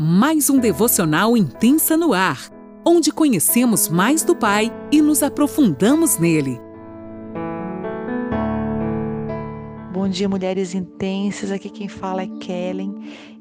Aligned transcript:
mais 0.00 0.48
um 0.48 0.60
devocional 0.60 1.36
intensa 1.36 1.96
no 1.96 2.12
ar, 2.12 2.38
onde 2.86 3.10
conhecemos 3.10 3.88
mais 3.88 4.22
do 4.22 4.36
Pai 4.36 4.72
e 4.92 5.02
nos 5.02 5.24
aprofundamos 5.24 6.18
nele. 6.18 6.60
Bom 9.92 10.08
dia, 10.08 10.28
mulheres 10.28 10.72
intensas. 10.72 11.50
Aqui 11.50 11.68
quem 11.68 11.88
fala 11.88 12.22
é 12.22 12.28
Kellen. 12.28 12.94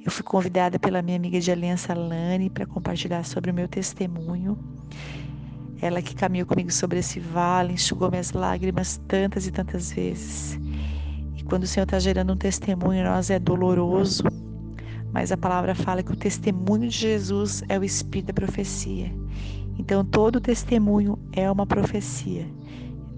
Eu 0.03 0.09
fui 0.09 0.23
convidada 0.23 0.79
pela 0.79 1.03
minha 1.03 1.15
amiga 1.15 1.39
de 1.39 1.51
aliança 1.51 1.93
Lani 1.93 2.49
para 2.49 2.65
compartilhar 2.65 3.23
sobre 3.23 3.51
o 3.51 3.53
meu 3.53 3.67
testemunho. 3.67 4.57
Ela 5.79 6.01
que 6.01 6.15
caminhou 6.15 6.47
comigo 6.47 6.71
sobre 6.71 6.97
esse 6.97 7.19
vale, 7.19 7.73
enxugou 7.73 8.09
minhas 8.09 8.31
lágrimas 8.31 8.99
tantas 9.07 9.45
e 9.45 9.51
tantas 9.51 9.91
vezes. 9.91 10.59
E 11.35 11.43
quando 11.43 11.65
o 11.65 11.67
Senhor 11.67 11.83
está 11.83 11.99
gerando 11.99 12.33
um 12.33 12.37
testemunho, 12.37 13.03
nós 13.03 13.29
é 13.29 13.37
doloroso, 13.37 14.23
mas 15.11 15.31
a 15.31 15.37
palavra 15.37 15.73
fala 15.73 16.03
que 16.03 16.11
o 16.11 16.15
testemunho 16.15 16.89
de 16.89 16.97
Jesus 16.97 17.63
é 17.69 17.79
o 17.79 17.83
espírito 17.83 18.27
da 18.27 18.33
profecia. 18.33 19.11
Então 19.77 20.03
todo 20.03 20.41
testemunho 20.41 21.17
é 21.31 21.49
uma 21.49 21.65
profecia. 21.65 22.47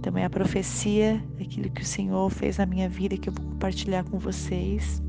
Também 0.02 0.24
a 0.24 0.30
profecia 0.30 1.22
daquilo 1.38 1.70
que 1.70 1.82
o 1.82 1.86
Senhor 1.86 2.30
fez 2.30 2.58
na 2.58 2.66
minha 2.66 2.88
vida 2.88 3.18
que 3.18 3.30
eu 3.30 3.34
vou 3.34 3.46
compartilhar 3.46 4.04
com 4.04 4.18
vocês. 4.18 5.02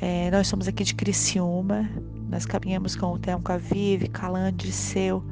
É, 0.00 0.30
nós 0.30 0.46
somos 0.46 0.68
aqui 0.68 0.84
de 0.84 0.94
Criciúma, 0.94 1.88
nós 2.30 2.44
caminhamos 2.44 2.96
com 2.96 3.12
o 3.12 3.18
Telmo 3.18 3.44
Vive, 3.58 4.08
Calande, 4.08 4.70
Seu, 4.70 5.22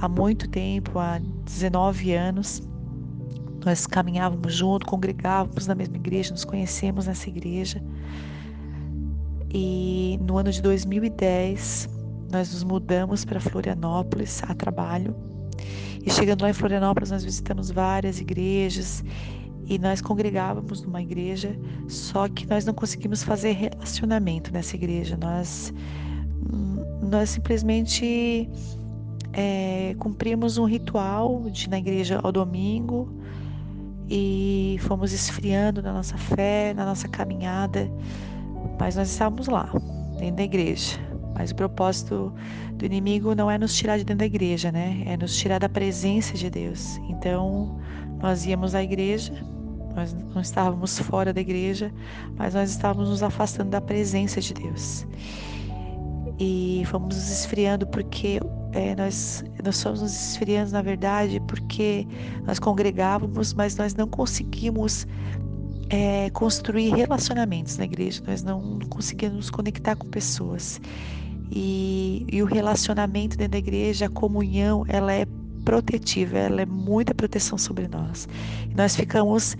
há 0.00 0.08
muito 0.08 0.48
tempo, 0.48 0.98
há 0.98 1.20
19 1.44 2.12
anos. 2.14 2.62
Nós 3.64 3.86
caminhávamos 3.86 4.54
junto, 4.54 4.86
congregávamos 4.86 5.66
na 5.66 5.74
mesma 5.74 5.96
igreja, 5.96 6.32
nos 6.32 6.44
conhecemos 6.44 7.06
nessa 7.06 7.28
igreja. 7.28 7.82
E 9.52 10.18
no 10.22 10.36
ano 10.36 10.50
de 10.50 10.60
2010, 10.60 11.88
nós 12.30 12.52
nos 12.52 12.62
mudamos 12.62 13.24
para 13.24 13.40
Florianópolis 13.40 14.42
a 14.46 14.54
trabalho. 14.54 15.14
E 16.04 16.10
chegando 16.10 16.42
lá 16.42 16.50
em 16.50 16.54
Florianópolis, 16.54 17.10
nós 17.10 17.24
visitamos 17.24 17.70
várias 17.70 18.20
igrejas 18.20 19.02
e 19.66 19.78
nós 19.78 20.00
congregávamos 20.00 20.82
numa 20.82 21.02
igreja, 21.02 21.58
só 21.88 22.28
que 22.28 22.46
nós 22.46 22.64
não 22.64 22.72
conseguimos 22.72 23.22
fazer 23.22 23.52
relacionamento 23.52 24.52
nessa 24.52 24.76
igreja. 24.76 25.16
Nós, 25.16 25.72
nós 27.02 27.30
simplesmente 27.30 28.48
é, 29.32 29.94
cumprimos 29.98 30.56
um 30.56 30.64
ritual 30.64 31.44
de 31.50 31.66
ir 31.66 31.70
na 31.70 31.78
igreja 31.78 32.20
ao 32.22 32.32
domingo 32.32 33.12
e 34.08 34.78
fomos 34.80 35.12
esfriando 35.12 35.82
na 35.82 35.92
nossa 35.92 36.16
fé, 36.16 36.72
na 36.74 36.84
nossa 36.86 37.06
caminhada 37.08 37.90
mas 38.78 38.96
nós 38.96 39.10
estávamos 39.10 39.48
lá, 39.48 39.70
dentro 40.18 40.36
da 40.36 40.42
igreja. 40.42 40.98
Mas 41.34 41.50
o 41.52 41.54
propósito 41.54 42.32
do 42.74 42.84
inimigo 42.84 43.34
não 43.34 43.50
é 43.50 43.56
nos 43.56 43.76
tirar 43.76 43.96
de 43.96 44.04
dentro 44.04 44.18
da 44.18 44.26
igreja, 44.26 44.72
né? 44.72 45.02
É 45.06 45.16
nos 45.16 45.36
tirar 45.36 45.60
da 45.60 45.68
presença 45.68 46.34
de 46.34 46.50
Deus. 46.50 46.96
Então, 47.08 47.78
nós 48.20 48.44
íamos 48.44 48.74
à 48.74 48.82
igreja, 48.82 49.32
nós 49.94 50.12
não 50.34 50.40
estávamos 50.40 50.98
fora 50.98 51.32
da 51.32 51.40
igreja, 51.40 51.92
mas 52.36 52.54
nós 52.54 52.70
estávamos 52.70 53.08
nos 53.08 53.22
afastando 53.22 53.70
da 53.70 53.80
presença 53.80 54.40
de 54.40 54.54
Deus. 54.54 55.06
E 56.38 56.82
fomos 56.86 57.16
nos 57.16 57.30
esfriando 57.30 57.86
porque 57.86 58.40
é, 58.72 58.94
nós, 58.94 59.44
nós 59.64 59.82
fomos 59.82 60.02
nos 60.02 60.12
esfriando, 60.12 60.72
na 60.72 60.82
verdade, 60.82 61.40
porque 61.48 62.06
nós 62.44 62.58
congregávamos, 62.58 63.54
mas 63.54 63.76
nós 63.76 63.94
não 63.94 64.06
conseguimos 64.06 65.06
é, 65.90 66.30
construir 66.30 66.94
relacionamentos 66.94 67.76
na 67.78 67.84
igreja, 67.84 68.22
nós 68.26 68.42
não 68.42 68.78
conseguimos 68.90 69.36
nos 69.36 69.50
conectar 69.50 69.96
com 69.96 70.06
pessoas. 70.08 70.80
E, 71.50 72.26
e 72.30 72.42
o 72.42 72.46
relacionamento 72.46 73.36
dentro 73.36 73.52
da 73.52 73.58
igreja, 73.58 74.06
a 74.06 74.10
comunhão, 74.10 74.84
ela 74.88 75.12
é 75.12 75.26
protetiva, 75.64 76.38
ela 76.38 76.62
é 76.62 76.66
muita 76.66 77.14
proteção 77.14 77.56
sobre 77.56 77.88
nós. 77.88 78.28
E 78.70 78.74
nós 78.74 78.94
ficamos 78.94 79.56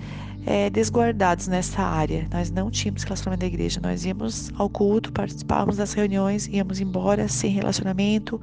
é, 0.46 0.70
desguardados 0.70 1.48
nessa 1.48 1.82
área. 1.82 2.26
Nós 2.30 2.50
não 2.50 2.70
tínhamos 2.70 3.02
relacionamento 3.02 3.40
da 3.40 3.46
igreja. 3.46 3.80
Nós 3.82 4.04
íamos 4.04 4.52
ao 4.56 4.68
culto, 4.68 5.12
participávamos 5.12 5.76
das 5.76 5.92
reuniões, 5.92 6.46
íamos 6.46 6.80
embora 6.80 7.28
sem 7.28 7.50
relacionamento, 7.50 8.40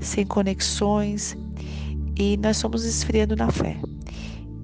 sem 0.00 0.26
conexões. 0.26 1.36
E 2.16 2.36
nós 2.38 2.60
fomos 2.60 2.84
esfriando 2.84 3.36
na 3.36 3.50
fé. 3.50 3.76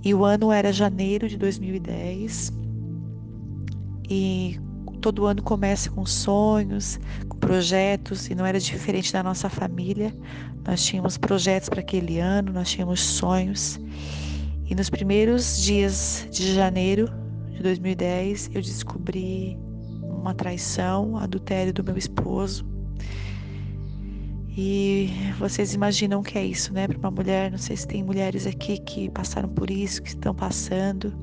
E 0.04 0.12
o 0.14 0.24
ano 0.24 0.50
era 0.50 0.72
janeiro 0.72 1.28
de 1.28 1.36
2010. 1.36 2.52
E 4.10 4.58
todo 5.00 5.26
ano 5.26 5.42
começa 5.42 5.90
com 5.90 6.06
sonhos, 6.06 6.98
com 7.28 7.36
projetos, 7.38 8.28
e 8.28 8.34
não 8.34 8.46
era 8.46 8.58
diferente 8.58 9.12
da 9.12 9.22
nossa 9.22 9.48
família. 9.48 10.14
Nós 10.66 10.84
tínhamos 10.84 11.18
projetos 11.18 11.68
para 11.68 11.80
aquele 11.80 12.18
ano, 12.18 12.52
nós 12.52 12.70
tínhamos 12.70 13.00
sonhos. 13.00 13.80
E 14.68 14.74
nos 14.74 14.88
primeiros 14.88 15.60
dias 15.60 16.26
de 16.30 16.54
janeiro 16.54 17.08
de 17.50 17.62
2010, 17.62 18.50
eu 18.54 18.62
descobri 18.62 19.58
uma 20.02 20.32
traição, 20.34 21.16
adultério 21.16 21.72
do 21.72 21.82
meu 21.82 21.98
esposo. 21.98 22.64
E 24.56 25.10
vocês 25.38 25.72
imaginam 25.72 26.20
o 26.20 26.22
que 26.22 26.36
é 26.36 26.44
isso, 26.44 26.74
né? 26.74 26.86
Para 26.86 26.98
uma 26.98 27.10
mulher, 27.10 27.50
não 27.50 27.58
sei 27.58 27.76
se 27.76 27.86
tem 27.86 28.02
mulheres 28.02 28.46
aqui 28.46 28.78
que 28.78 29.08
passaram 29.10 29.48
por 29.48 29.70
isso, 29.70 30.02
que 30.02 30.10
estão 30.10 30.34
passando. 30.34 31.14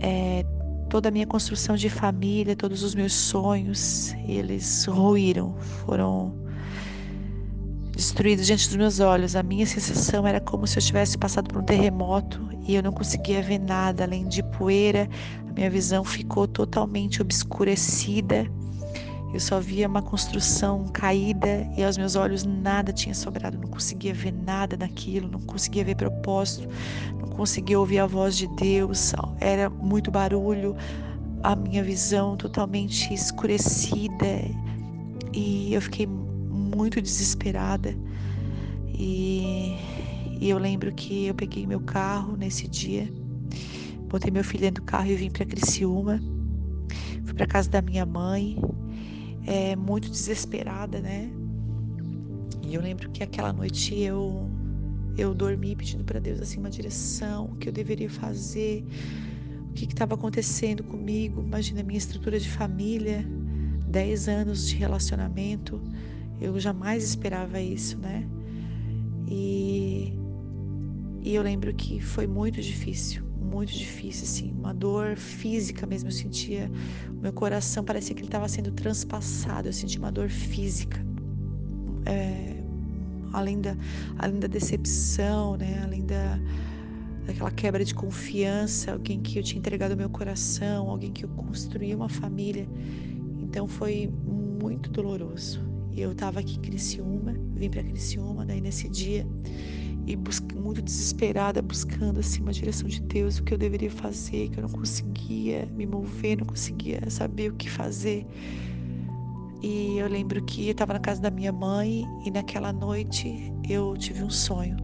É, 0.00 0.44
toda 0.88 1.08
a 1.08 1.12
minha 1.12 1.26
construção 1.26 1.76
de 1.76 1.90
família, 1.90 2.56
todos 2.56 2.82
os 2.82 2.94
meus 2.94 3.12
sonhos, 3.12 4.14
eles 4.26 4.86
ruíram, 4.86 5.54
foram 5.58 6.34
destruídos 7.90 8.46
diante 8.46 8.68
dos 8.68 8.76
meus 8.76 9.00
olhos. 9.00 9.36
A 9.36 9.42
minha 9.42 9.66
sensação 9.66 10.26
era 10.26 10.40
como 10.40 10.66
se 10.66 10.78
eu 10.78 10.82
tivesse 10.82 11.18
passado 11.18 11.48
por 11.48 11.60
um 11.60 11.64
terremoto 11.64 12.48
e 12.66 12.74
eu 12.74 12.82
não 12.82 12.92
conseguia 12.92 13.42
ver 13.42 13.58
nada 13.58 14.04
além 14.04 14.26
de 14.28 14.42
poeira. 14.42 15.08
A 15.46 15.52
minha 15.52 15.68
visão 15.68 16.02
ficou 16.02 16.48
totalmente 16.48 17.20
obscurecida. 17.20 18.50
Eu 19.34 19.40
só 19.40 19.58
via 19.58 19.88
uma 19.88 20.00
construção 20.00 20.86
caída 20.92 21.68
e 21.76 21.82
aos 21.82 21.98
meus 21.98 22.14
olhos 22.14 22.44
nada 22.44 22.92
tinha 22.92 23.12
sobrado. 23.12 23.58
Não 23.58 23.66
conseguia 23.66 24.14
ver 24.14 24.32
nada 24.32 24.76
daquilo, 24.76 25.28
não 25.28 25.40
conseguia 25.40 25.84
ver 25.84 25.96
propósito, 25.96 26.68
não 27.18 27.26
conseguia 27.30 27.76
ouvir 27.80 27.98
a 27.98 28.06
voz 28.06 28.36
de 28.36 28.46
Deus. 28.54 29.12
Era 29.40 29.68
muito 29.68 30.08
barulho, 30.08 30.76
a 31.42 31.56
minha 31.56 31.82
visão 31.82 32.36
totalmente 32.36 33.12
escurecida 33.12 34.24
e 35.32 35.74
eu 35.74 35.82
fiquei 35.82 36.06
muito 36.06 37.02
desesperada. 37.02 37.92
E, 38.86 39.76
e 40.40 40.48
eu 40.48 40.58
lembro 40.58 40.92
que 40.92 41.26
eu 41.26 41.34
peguei 41.34 41.66
meu 41.66 41.80
carro 41.80 42.36
nesse 42.36 42.68
dia, 42.68 43.12
botei 44.08 44.30
meu 44.30 44.44
filho 44.44 44.60
dentro 44.60 44.84
do 44.84 44.86
carro 44.86 45.08
e 45.08 45.16
vim 45.16 45.28
para 45.28 45.44
Criciúma. 45.44 46.22
Fui 47.24 47.34
para 47.34 47.48
casa 47.48 47.68
da 47.68 47.82
minha 47.82 48.06
mãe 48.06 48.56
é, 49.46 49.76
muito 49.76 50.10
desesperada, 50.10 51.00
né? 51.00 51.30
E 52.62 52.74
eu 52.74 52.80
lembro 52.80 53.10
que 53.10 53.22
aquela 53.22 53.52
noite 53.52 53.98
eu 53.98 54.48
eu 55.16 55.32
dormi 55.32 55.76
pedindo 55.76 56.02
para 56.02 56.18
Deus 56.18 56.40
assim 56.40 56.58
uma 56.58 56.70
direção, 56.70 57.44
o 57.44 57.56
que 57.56 57.68
eu 57.68 57.72
deveria 57.72 58.10
fazer, 58.10 58.84
o 59.70 59.72
que 59.72 59.84
estava 59.84 60.14
acontecendo 60.14 60.82
comigo. 60.82 61.40
Imagina 61.40 61.82
a 61.82 61.84
minha 61.84 61.98
estrutura 61.98 62.38
de 62.40 62.48
família, 62.48 63.24
10 63.86 64.28
anos 64.28 64.68
de 64.68 64.74
relacionamento, 64.74 65.80
eu 66.40 66.58
jamais 66.58 67.04
esperava 67.04 67.60
isso, 67.60 67.96
né? 67.98 68.28
E, 69.28 70.12
e 71.22 71.34
eu 71.34 71.42
lembro 71.42 71.72
que 71.74 72.00
foi 72.00 72.26
muito 72.26 72.60
difícil, 72.60 73.24
muito 73.44 73.72
difícil, 73.72 74.24
assim, 74.24 74.52
uma 74.52 74.72
dor 74.72 75.16
física 75.16 75.86
mesmo. 75.86 76.08
Eu 76.08 76.12
sentia, 76.12 76.70
o 77.10 77.20
meu 77.20 77.32
coração 77.32 77.84
parecia 77.84 78.14
que 78.14 78.20
ele 78.20 78.28
estava 78.28 78.48
sendo 78.48 78.72
transpassado. 78.72 79.68
Eu 79.68 79.72
sentia 79.72 79.98
uma 79.98 80.10
dor 80.10 80.28
física, 80.28 81.04
é, 82.06 82.62
além 83.32 83.60
da, 83.60 83.76
além 84.18 84.40
da 84.40 84.48
decepção, 84.48 85.56
né? 85.56 85.80
Além 85.82 86.04
da 86.04 86.38
daquela 87.26 87.50
quebra 87.50 87.84
de 87.84 87.94
confiança, 87.94 88.92
alguém 88.92 89.20
que 89.20 89.38
eu 89.38 89.42
tinha 89.42 89.58
entregado 89.58 89.96
meu 89.96 90.10
coração, 90.10 90.90
alguém 90.90 91.10
que 91.10 91.24
eu 91.24 91.28
construí 91.30 91.94
uma 91.94 92.08
família. 92.08 92.68
Então 93.40 93.66
foi 93.66 94.12
muito 94.26 94.90
doloroso. 94.90 95.60
E 95.90 96.00
eu 96.00 96.12
estava 96.12 96.40
aqui 96.40 96.56
em 96.56 96.60
Criciúma, 96.60 97.34
vim 97.54 97.70
para 97.70 97.82
Criciúma, 97.82 98.44
daí 98.44 98.60
nesse 98.60 98.88
dia 98.88 99.26
e 100.06 100.16
muito 100.54 100.82
desesperada, 100.82 101.62
buscando 101.62 102.20
assim 102.20 102.42
uma 102.42 102.52
direção 102.52 102.88
de 102.88 103.00
Deus, 103.00 103.38
o 103.38 103.44
que 103.44 103.54
eu 103.54 103.58
deveria 103.58 103.90
fazer, 103.90 104.48
que 104.50 104.58
eu 104.58 104.62
não 104.62 104.70
conseguia 104.70 105.66
me 105.74 105.86
mover, 105.86 106.38
não 106.38 106.46
conseguia 106.46 107.00
saber 107.08 107.50
o 107.50 107.54
que 107.54 107.70
fazer. 107.70 108.26
E 109.62 109.96
eu 109.96 110.08
lembro 110.08 110.44
que 110.44 110.66
eu 110.66 110.72
estava 110.72 110.92
na 110.92 110.98
casa 110.98 111.22
da 111.22 111.30
minha 111.30 111.50
mãe 111.50 112.04
e 112.26 112.30
naquela 112.30 112.72
noite 112.72 113.50
eu 113.68 113.96
tive 113.96 114.22
um 114.22 114.30
sonho. 114.30 114.76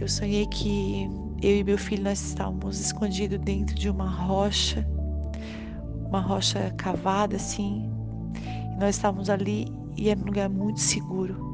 Eu 0.00 0.08
sonhei 0.08 0.44
que 0.46 1.08
eu 1.40 1.58
e 1.58 1.62
meu 1.62 1.78
filho 1.78 2.02
nós 2.02 2.20
estávamos 2.20 2.80
escondidos 2.80 3.38
dentro 3.38 3.76
de 3.76 3.88
uma 3.88 4.10
rocha, 4.10 4.84
uma 6.08 6.20
rocha 6.20 6.72
cavada 6.76 7.36
assim. 7.36 7.88
nós 8.80 8.96
estávamos 8.96 9.30
ali 9.30 9.66
e 9.96 10.08
era 10.08 10.20
um 10.20 10.24
lugar 10.24 10.48
muito 10.48 10.80
seguro. 10.80 11.52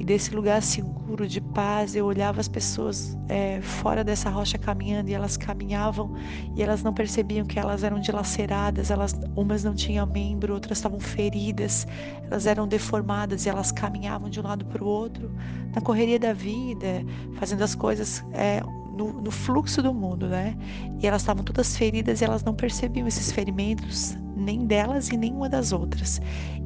E 0.00 0.04
desse 0.04 0.34
lugar 0.34 0.62
seguro, 0.62 1.28
de 1.28 1.42
paz, 1.42 1.94
eu 1.94 2.06
olhava 2.06 2.40
as 2.40 2.48
pessoas 2.48 3.18
é, 3.28 3.60
fora 3.60 4.02
dessa 4.02 4.30
rocha 4.30 4.56
caminhando 4.56 5.10
e 5.10 5.14
elas 5.14 5.36
caminhavam 5.36 6.14
e 6.56 6.62
elas 6.62 6.82
não 6.82 6.94
percebiam 6.94 7.44
que 7.44 7.58
elas 7.58 7.84
eram 7.84 8.00
dilaceradas, 8.00 8.90
elas, 8.90 9.14
umas 9.36 9.62
não 9.62 9.74
tinham 9.74 10.06
membro, 10.06 10.54
outras 10.54 10.78
estavam 10.78 10.98
feridas, 10.98 11.86
elas 12.24 12.46
eram 12.46 12.66
deformadas 12.66 13.44
e 13.44 13.50
elas 13.50 13.70
caminhavam 13.72 14.30
de 14.30 14.40
um 14.40 14.42
lado 14.42 14.64
para 14.64 14.82
o 14.82 14.86
outro, 14.86 15.30
na 15.74 15.82
correria 15.82 16.18
da 16.18 16.32
vida, 16.32 17.04
fazendo 17.34 17.62
as 17.62 17.74
coisas 17.74 18.24
é, 18.32 18.62
no, 18.96 19.20
no, 19.20 19.30
fluxo 19.30 19.82
do 19.82 19.92
mundo, 19.92 20.26
né? 20.28 20.56
E 21.00 21.06
elas 21.06 21.20
estavam 21.22 21.44
todas 21.44 21.76
feridas 21.76 22.20
e 22.20 22.24
elas 22.24 22.42
não 22.42 22.54
percebiam 22.54 23.06
esses 23.06 23.30
ferimentos, 23.32 24.16
nem 24.40 24.66
delas 24.66 25.08
e 25.08 25.16
nenhuma 25.16 25.48
das 25.48 25.72
outras. 25.72 26.20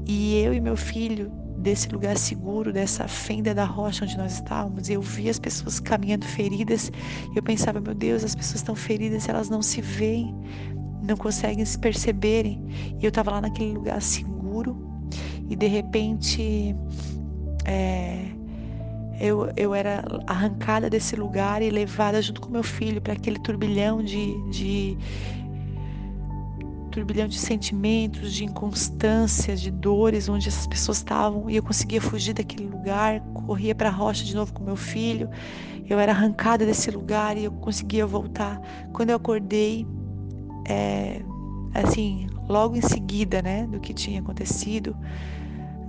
E 0.06 0.38
eu 0.38 0.54
e 0.54 0.60
meu 0.60 0.76
filho 0.76 1.30
desse 1.58 1.88
lugar 1.88 2.16
seguro, 2.18 2.72
dessa 2.72 3.08
fenda 3.08 3.54
da 3.54 3.64
rocha 3.64 4.04
onde 4.04 4.18
nós 4.18 4.34
estávamos, 4.34 4.90
eu 4.90 5.00
via 5.00 5.30
as 5.30 5.38
pessoas 5.38 5.80
caminhando 5.80 6.26
feridas, 6.26 6.92
eu 7.34 7.42
pensava, 7.42 7.80
meu 7.80 7.94
Deus, 7.94 8.22
as 8.22 8.34
pessoas 8.34 8.56
estão 8.56 8.74
feridas, 8.74 9.28
elas 9.28 9.48
não 9.48 9.62
se 9.62 9.80
veem, 9.80 10.34
não 11.02 11.16
conseguem 11.16 11.64
se 11.64 11.78
perceberem. 11.78 12.62
E 13.00 13.04
eu 13.04 13.08
estava 13.08 13.30
lá 13.30 13.40
naquele 13.40 13.72
lugar 13.72 14.00
seguro, 14.02 14.76
e 15.48 15.56
de 15.56 15.66
repente 15.66 16.76
é, 17.64 18.26
eu, 19.20 19.50
eu 19.56 19.74
era 19.74 20.04
arrancada 20.26 20.90
desse 20.90 21.16
lugar 21.16 21.62
e 21.62 21.70
levada 21.70 22.20
junto 22.20 22.40
com 22.40 22.50
meu 22.50 22.62
filho 22.62 23.00
para 23.00 23.12
aquele 23.12 23.38
turbilhão 23.38 24.02
de, 24.02 24.50
de, 24.50 24.98
turbilhão 26.94 27.26
de 27.26 27.38
sentimentos, 27.40 28.32
de 28.32 28.44
inconstâncias, 28.44 29.60
de 29.60 29.68
dores, 29.68 30.28
onde 30.28 30.46
essas 30.46 30.64
pessoas 30.64 30.98
estavam, 30.98 31.50
e 31.50 31.56
eu 31.56 31.62
conseguia 31.62 32.00
fugir 32.00 32.32
daquele 32.32 32.68
lugar, 32.68 33.20
corria 33.46 33.74
para 33.74 33.88
a 33.88 33.92
rocha 33.92 34.24
de 34.24 34.32
novo 34.32 34.52
com 34.52 34.62
meu 34.62 34.76
filho. 34.76 35.28
Eu 35.88 35.98
era 35.98 36.12
arrancada 36.12 36.64
desse 36.64 36.92
lugar 36.92 37.36
e 37.36 37.44
eu 37.44 37.50
conseguia 37.50 38.06
voltar. 38.06 38.60
Quando 38.92 39.10
eu 39.10 39.16
acordei, 39.16 39.84
é, 40.68 41.20
assim, 41.74 42.28
logo 42.48 42.76
em 42.76 42.80
seguida, 42.80 43.42
né, 43.42 43.66
do 43.66 43.80
que 43.80 43.92
tinha 43.92 44.20
acontecido, 44.20 44.96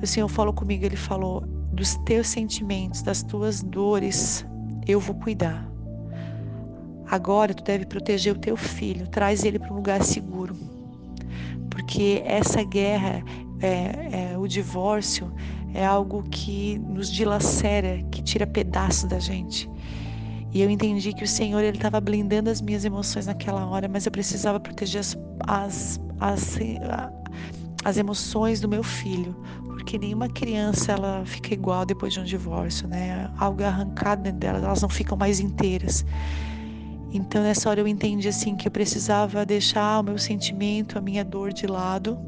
o 0.01 0.07
Senhor 0.07 0.27
falou 0.27 0.53
comigo. 0.53 0.85
Ele 0.85 0.97
falou: 0.97 1.41
dos 1.71 1.95
teus 1.97 2.27
sentimentos, 2.27 3.03
das 3.03 3.21
tuas 3.21 3.61
dores, 3.61 4.43
eu 4.87 4.99
vou 4.99 5.15
cuidar. 5.15 5.69
Agora 7.07 7.53
tu 7.53 7.63
deve 7.63 7.85
proteger 7.85 8.35
o 8.35 8.39
teu 8.39 8.57
filho, 8.57 9.07
traz 9.07 9.45
ele 9.45 9.59
para 9.59 9.71
um 9.71 9.75
lugar 9.75 10.01
seguro 10.03 10.64
porque 11.85 12.23
essa 12.25 12.63
guerra, 12.63 13.23
é, 13.61 14.31
é, 14.31 14.37
o 14.39 14.47
divórcio, 14.47 15.31
é 15.71 15.85
algo 15.85 16.23
que 16.31 16.79
nos 16.79 17.11
dilacera, 17.11 18.01
que 18.11 18.23
tira 18.23 18.47
pedaços 18.47 19.07
da 19.07 19.19
gente. 19.19 19.69
E 20.51 20.61
eu 20.63 20.69
entendi 20.69 21.13
que 21.13 21.23
o 21.23 21.27
Senhor 21.27 21.63
ele 21.63 21.77
estava 21.77 22.01
blindando 22.01 22.49
as 22.49 22.59
minhas 22.59 22.85
emoções 22.85 23.27
naquela 23.27 23.67
hora, 23.67 23.87
mas 23.87 24.07
eu 24.07 24.11
precisava 24.11 24.59
proteger 24.59 25.01
as, 25.01 25.15
as, 25.47 25.99
as, 26.19 26.57
as 27.83 27.97
emoções 27.97 28.59
do 28.59 28.67
meu 28.67 28.81
filho, 28.81 29.35
porque 29.67 29.99
nenhuma 29.99 30.27
criança 30.27 30.93
ela 30.93 31.23
fica 31.23 31.53
igual 31.53 31.85
depois 31.85 32.13
de 32.13 32.19
um 32.19 32.23
divórcio, 32.23 32.87
né? 32.87 33.29
Algo 33.37 33.63
arrancado 33.63 34.23
dentro 34.23 34.39
delas, 34.39 34.63
elas 34.63 34.81
não 34.81 34.89
ficam 34.89 35.15
mais 35.15 35.39
inteiras. 35.39 36.03
Então 37.15 37.41
nessa 37.41 37.69
hora 37.69 37.79
eu 37.79 37.87
entendi 37.87 38.27
assim 38.27 38.57
que 38.57 38.67
eu 38.67 38.71
precisava 38.71 39.45
deixar 39.45 40.01
o 40.01 40.03
meu 40.03 40.17
sentimento, 40.17 40.97
a 40.97 41.01
minha 41.01 41.23
dor 41.23 41.53
de 41.53 41.65
lado. 41.65 42.19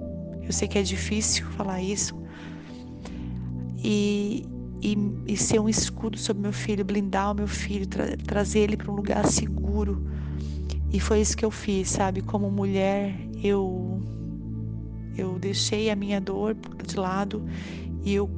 Eu 0.41 0.53
sei 0.53 0.65
que 0.65 0.79
é 0.79 0.81
difícil 0.81 1.45
falar 1.57 1.81
isso. 1.81 2.15
E, 3.83 4.45
e, 4.81 4.97
e 5.27 5.35
ser 5.35 5.59
um 5.59 5.67
escudo 5.67 6.17
sobre 6.17 6.41
meu 6.41 6.53
filho, 6.53 6.85
blindar 6.85 7.33
o 7.33 7.35
meu 7.35 7.47
filho, 7.47 7.85
tra 7.85 8.15
trazer 8.15 8.59
ele 8.59 8.77
para 8.77 8.89
um 8.89 8.95
lugar 8.95 9.25
seguro. 9.27 10.07
E 10.93 11.01
foi 11.01 11.19
isso 11.19 11.35
que 11.35 11.43
eu 11.43 11.51
fiz, 11.51 11.89
sabe? 11.89 12.21
Como 12.21 12.49
mulher, 12.49 13.13
eu 13.43 14.01
eu 15.17 15.37
deixei 15.37 15.89
a 15.89 15.97
minha 15.97 16.21
dor 16.21 16.55
de 16.85 16.95
lado 16.95 17.43
e 18.05 18.13
eu 18.13 18.29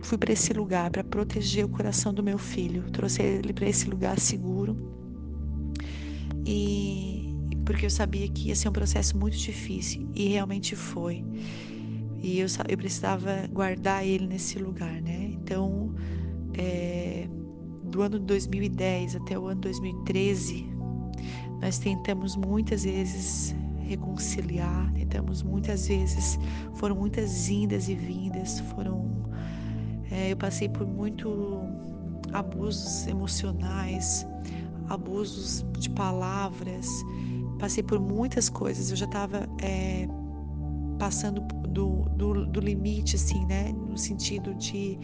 fui 0.00 0.16
para 0.16 0.32
esse 0.32 0.54
lugar 0.54 0.88
para 0.88 1.04
proteger 1.04 1.66
o 1.66 1.68
coração 1.68 2.14
do 2.14 2.22
meu 2.22 2.38
filho. 2.38 2.84
Trouxe 2.92 3.20
ele 3.20 3.52
para 3.52 3.68
esse 3.68 3.90
lugar 3.90 4.18
seguro 4.18 4.96
e 6.46 7.34
porque 7.64 7.84
eu 7.84 7.90
sabia 7.90 8.28
que 8.28 8.48
ia 8.48 8.54
ser 8.54 8.68
um 8.68 8.72
processo 8.72 9.18
muito 9.18 9.36
difícil 9.36 10.08
e 10.14 10.28
realmente 10.28 10.76
foi. 10.76 11.24
E 12.22 12.38
eu, 12.38 12.46
eu 12.68 12.78
precisava 12.78 13.46
guardar 13.52 14.06
ele 14.06 14.26
nesse 14.26 14.58
lugar, 14.58 15.02
né? 15.02 15.30
Então, 15.32 15.92
é, 16.54 17.28
do 17.84 18.02
ano 18.02 18.18
2010 18.20 19.16
até 19.16 19.38
o 19.38 19.46
ano 19.46 19.60
2013, 19.62 20.66
nós 21.60 21.78
tentamos 21.78 22.36
muitas 22.36 22.84
vezes 22.84 23.54
reconciliar, 23.80 24.92
tentamos 24.92 25.42
muitas 25.42 25.88
vezes, 25.88 26.38
foram 26.74 26.96
muitas 26.96 27.48
indas 27.48 27.88
e 27.88 27.94
vindas, 27.94 28.60
foram. 28.60 29.06
É, 30.10 30.32
eu 30.32 30.36
passei 30.36 30.68
por 30.68 30.86
muito 30.86 31.60
abusos 32.32 33.06
emocionais, 33.06 34.26
abusos 34.88 35.64
de 35.78 35.90
palavras, 35.90 36.88
passei 37.58 37.82
por 37.82 37.98
muitas 38.00 38.48
coisas. 38.48 38.90
Eu 38.90 38.96
já 38.96 39.06
estava 39.06 39.48
é, 39.62 40.08
passando 40.98 41.40
do, 41.68 42.08
do, 42.16 42.46
do, 42.46 42.60
limite, 42.60 43.16
assim, 43.16 43.44
né? 43.46 43.72
No 43.72 43.98
sentido 43.98 44.54
de 44.54 44.98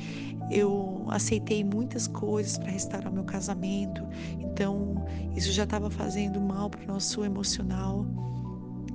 eu 0.50 1.04
aceitei 1.08 1.62
muitas 1.62 2.06
coisas 2.06 2.58
para 2.58 2.70
restaurar 2.70 3.12
meu 3.12 3.24
casamento, 3.24 4.02
então 4.40 5.04
isso 5.36 5.52
já 5.52 5.64
estava 5.64 5.90
fazendo 5.90 6.40
mal 6.40 6.70
para 6.70 6.82
o 6.84 6.86
nosso 6.86 7.24
emocional 7.24 8.06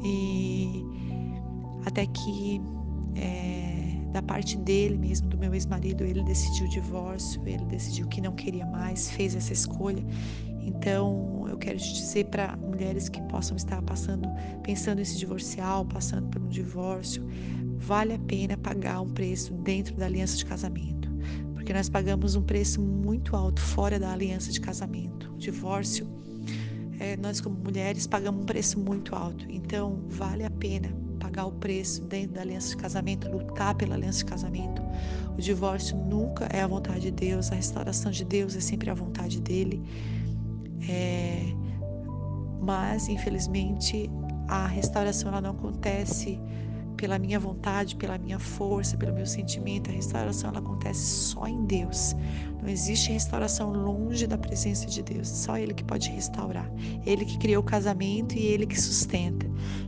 e 0.04 0.84
até 1.86 2.06
que 2.06 2.62
é, 3.16 3.98
da 4.12 4.22
parte 4.22 4.58
dele 4.58 4.98
mesmo, 4.98 5.28
do 5.30 5.38
meu 5.38 5.54
ex-marido, 5.54 6.04
ele 6.04 6.24
decidiu 6.24 6.66
o 6.66 6.70
divórcio, 6.70 7.42
ele 7.46 7.66
decidiu 7.66 8.08
que 8.08 8.22
não 8.22 8.34
queria 8.34 8.66
mais, 8.66 9.10
fez 9.10 9.36
essa 9.36 9.54
escolha 9.54 10.04
então, 10.68 11.46
eu 11.50 11.58
quero 11.58 11.80
te 11.80 11.94
dizer 11.94 12.26
para 12.26 12.58
mulheres 12.58 13.08
que 13.08 13.22
possam 13.24 13.56
estar 13.56 13.82
passando, 13.84 14.28
pensando 14.64 15.00
em 15.00 15.06
se 15.06 15.18
divorciar, 15.18 15.80
ou 15.80 15.86
passando 15.86 16.28
por 16.28 16.42
um 16.42 16.50
divórcio, 16.50 17.26
vale 17.78 18.14
a 18.14 18.20
pena 18.20 18.58
pagar 18.58 19.00
um 19.00 19.10
preço 19.10 19.54
dentro 19.54 19.96
da 19.96 20.06
aliança 20.06 20.36
de 20.36 20.46
casamento, 20.46 21.10
porque 21.54 21.72
nós 21.72 21.88
pagamos 21.88 22.36
um 22.36 22.42
preço 22.42 22.82
muito 22.82 23.34
alto 23.34 23.62
fora 23.62 23.98
da 23.98 24.12
aliança 24.12 24.52
de 24.52 24.60
casamento. 24.60 25.32
O 25.34 25.38
divórcio, 25.38 26.06
é, 27.00 27.16
nós 27.16 27.40
como 27.40 27.56
mulheres 27.56 28.06
pagamos 28.06 28.42
um 28.42 28.46
preço 28.46 28.78
muito 28.78 29.16
alto. 29.16 29.46
Então, 29.50 30.02
vale 30.10 30.44
a 30.44 30.50
pena 30.50 30.90
pagar 31.18 31.46
o 31.46 31.52
preço 31.54 32.04
dentro 32.04 32.36
da 32.36 32.42
aliança 32.42 32.70
de 32.70 32.78
casamento, 32.78 33.30
lutar 33.30 33.74
pela 33.76 33.96
aliança 33.96 34.20
de 34.20 34.26
casamento. 34.26 34.82
O 35.38 35.42
divórcio 35.42 35.96
nunca 35.96 36.46
é 36.52 36.62
a 36.62 36.68
vontade 36.68 37.02
de 37.02 37.12
Deus, 37.12 37.52
a 37.54 37.56
restauração 37.56 38.12
de 38.12 38.26
Deus 38.26 38.56
é 38.56 38.60
sempre 38.60 38.90
a 38.90 38.94
vontade 38.94 39.40
dele. 39.40 39.82
É, 40.88 41.42
mas, 42.62 43.08
infelizmente, 43.08 44.10
a 44.48 44.68
restauração 44.68 45.30
ela 45.30 45.42
não 45.42 45.52
acontece 45.52 46.40
pela 46.98 47.20
minha 47.20 47.40
vontade, 47.40 47.96
pela 47.96 48.18
minha 48.18 48.40
força, 48.40 48.98
pelo 48.98 49.14
meu 49.14 49.26
sentimento. 49.26 49.90
A 49.90 49.94
restauração 49.94 50.50
ela 50.50 50.60
acontece 50.60 51.06
só 51.06 51.48
em 51.48 51.64
Deus. 51.66 52.16
Não 52.62 52.68
existe 52.68 53.12
restauração 53.12 53.72
longe 53.72 54.26
da 54.26 54.38
presença 54.38 54.88
de 54.88 55.04
Deus. 55.04 55.28
Só 55.28 55.58
Ele 55.58 55.74
que 55.74 55.84
pode 55.84 56.10
restaurar. 56.10 56.70
Ele 57.06 57.24
que 57.24 57.38
criou 57.38 57.62
o 57.62 57.66
casamento 57.66 58.36
e 58.36 58.46
Ele 58.48 58.66
que 58.66 58.80
sustenta. 58.80 59.46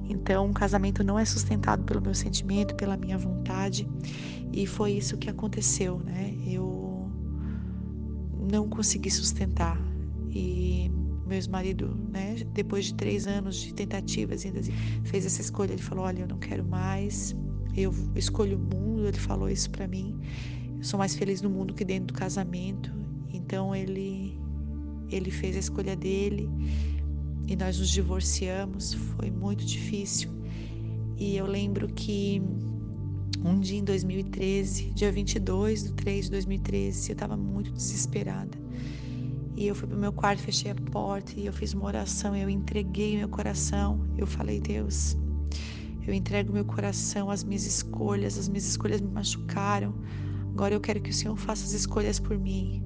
Então, 0.07 0.49
o 0.49 0.53
casamento 0.53 1.03
não 1.03 1.17
é 1.17 1.25
sustentado 1.25 1.83
pelo 1.83 2.01
meu 2.01 2.13
sentimento, 2.13 2.75
pela 2.75 2.95
minha 2.95 3.17
vontade. 3.17 3.89
E 4.53 4.67
foi 4.67 4.91
isso 4.91 5.17
que 5.17 5.29
aconteceu, 5.29 5.99
né? 5.99 6.33
Eu 6.45 7.09
não 8.51 8.69
consegui 8.69 9.09
sustentar 9.09 9.88
e 10.31 10.91
meu 11.25 11.37
ex-marido, 11.37 11.95
né, 12.11 12.35
depois 12.53 12.85
de 12.85 12.95
três 12.95 13.27
anos 13.27 13.57
de 13.57 13.73
tentativas, 13.73 14.45
ainda 14.45 14.61
fez 15.03 15.25
essa 15.25 15.41
escolha. 15.41 15.73
Ele 15.73 15.81
falou: 15.81 16.05
Olha, 16.05 16.21
eu 16.21 16.27
não 16.27 16.39
quero 16.39 16.65
mais, 16.65 17.35
eu 17.75 17.93
escolho 18.15 18.57
o 18.57 18.59
mundo. 18.59 19.07
Ele 19.07 19.17
falou 19.17 19.49
isso 19.49 19.69
para 19.69 19.87
mim. 19.87 20.19
Eu 20.77 20.83
sou 20.83 20.97
mais 20.97 21.15
feliz 21.15 21.41
no 21.41 21.49
mundo 21.49 21.73
que 21.73 21.85
dentro 21.85 22.07
do 22.07 22.13
casamento. 22.13 22.91
Então 23.31 23.75
ele, 23.75 24.39
ele 25.09 25.29
fez 25.29 25.55
a 25.55 25.59
escolha 25.59 25.95
dele 25.95 26.49
e 27.47 27.55
nós 27.55 27.77
nos 27.79 27.89
divorciamos. 27.89 28.93
Foi 28.93 29.29
muito 29.29 29.63
difícil. 29.65 30.31
E 31.17 31.35
eu 31.35 31.45
lembro 31.45 31.87
que 31.87 32.41
um 33.43 33.59
dia 33.59 33.79
em 33.79 33.83
2013, 33.83 34.91
dia 34.91 35.11
22 35.11 35.83
de 35.83 35.93
3 35.93 36.25
de 36.25 36.31
2013, 36.31 37.09
eu 37.09 37.13
estava 37.13 37.37
muito 37.37 37.71
desesperada. 37.71 38.57
E 39.55 39.67
eu 39.67 39.75
fui 39.75 39.87
para 39.87 39.97
o 39.97 39.99
meu 39.99 40.13
quarto, 40.13 40.41
fechei 40.41 40.71
a 40.71 40.75
porta 40.75 41.33
e 41.37 41.45
eu 41.45 41.53
fiz 41.53 41.73
uma 41.73 41.85
oração. 41.85 42.35
Eu 42.35 42.49
entreguei 42.49 43.17
meu 43.17 43.29
coração. 43.29 44.07
Eu 44.17 44.25
falei, 44.27 44.59
Deus, 44.59 45.17
Eu 46.09 46.13
entrego 46.13 46.51
meu 46.51 46.65
coração, 46.65 47.29
as 47.29 47.43
minhas 47.43 47.65
escolhas, 47.65 48.35
as 48.35 48.47
minhas 48.49 48.65
escolhas 48.65 48.99
me 48.99 49.09
machucaram. 49.09 49.93
Agora 50.53 50.73
eu 50.73 50.81
quero 50.81 50.99
que 50.99 51.11
o 51.11 51.13
Senhor 51.13 51.35
faça 51.37 51.63
as 51.63 51.71
escolhas 51.73 52.19
por 52.19 52.35
mim. 52.37 52.83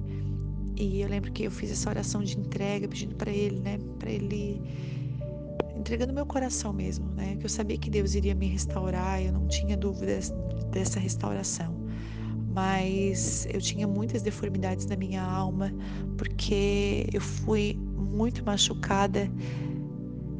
E 0.76 1.00
eu 1.00 1.08
lembro 1.08 1.32
que 1.32 1.44
eu 1.44 1.50
fiz 1.50 1.70
essa 1.70 1.88
oração 1.88 2.22
de 2.22 2.38
entrega, 2.38 2.86
pedindo 2.86 3.14
para 3.14 3.30
Ele, 3.30 3.60
né? 3.60 3.78
Para 3.98 4.10
Ele. 4.10 4.60
Entregando 5.74 6.12
meu 6.12 6.26
coração 6.26 6.72
mesmo, 6.72 7.06
né? 7.14 7.36
Que 7.36 7.46
eu 7.46 7.50
sabia 7.50 7.78
que 7.78 7.88
Deus 7.88 8.14
iria 8.14 8.34
me 8.34 8.46
restaurar, 8.46 9.22
eu 9.22 9.32
não 9.32 9.46
tinha 9.48 9.76
dúvidas 9.76 10.32
dessa 10.70 11.00
restauração. 11.00 11.83
Mas 12.54 13.46
eu 13.52 13.60
tinha 13.60 13.86
muitas 13.86 14.22
deformidades 14.22 14.86
na 14.86 14.96
minha 14.96 15.22
alma, 15.22 15.74
porque 16.16 17.06
eu 17.12 17.20
fui 17.20 17.76
muito 17.96 18.44
machucada 18.44 19.30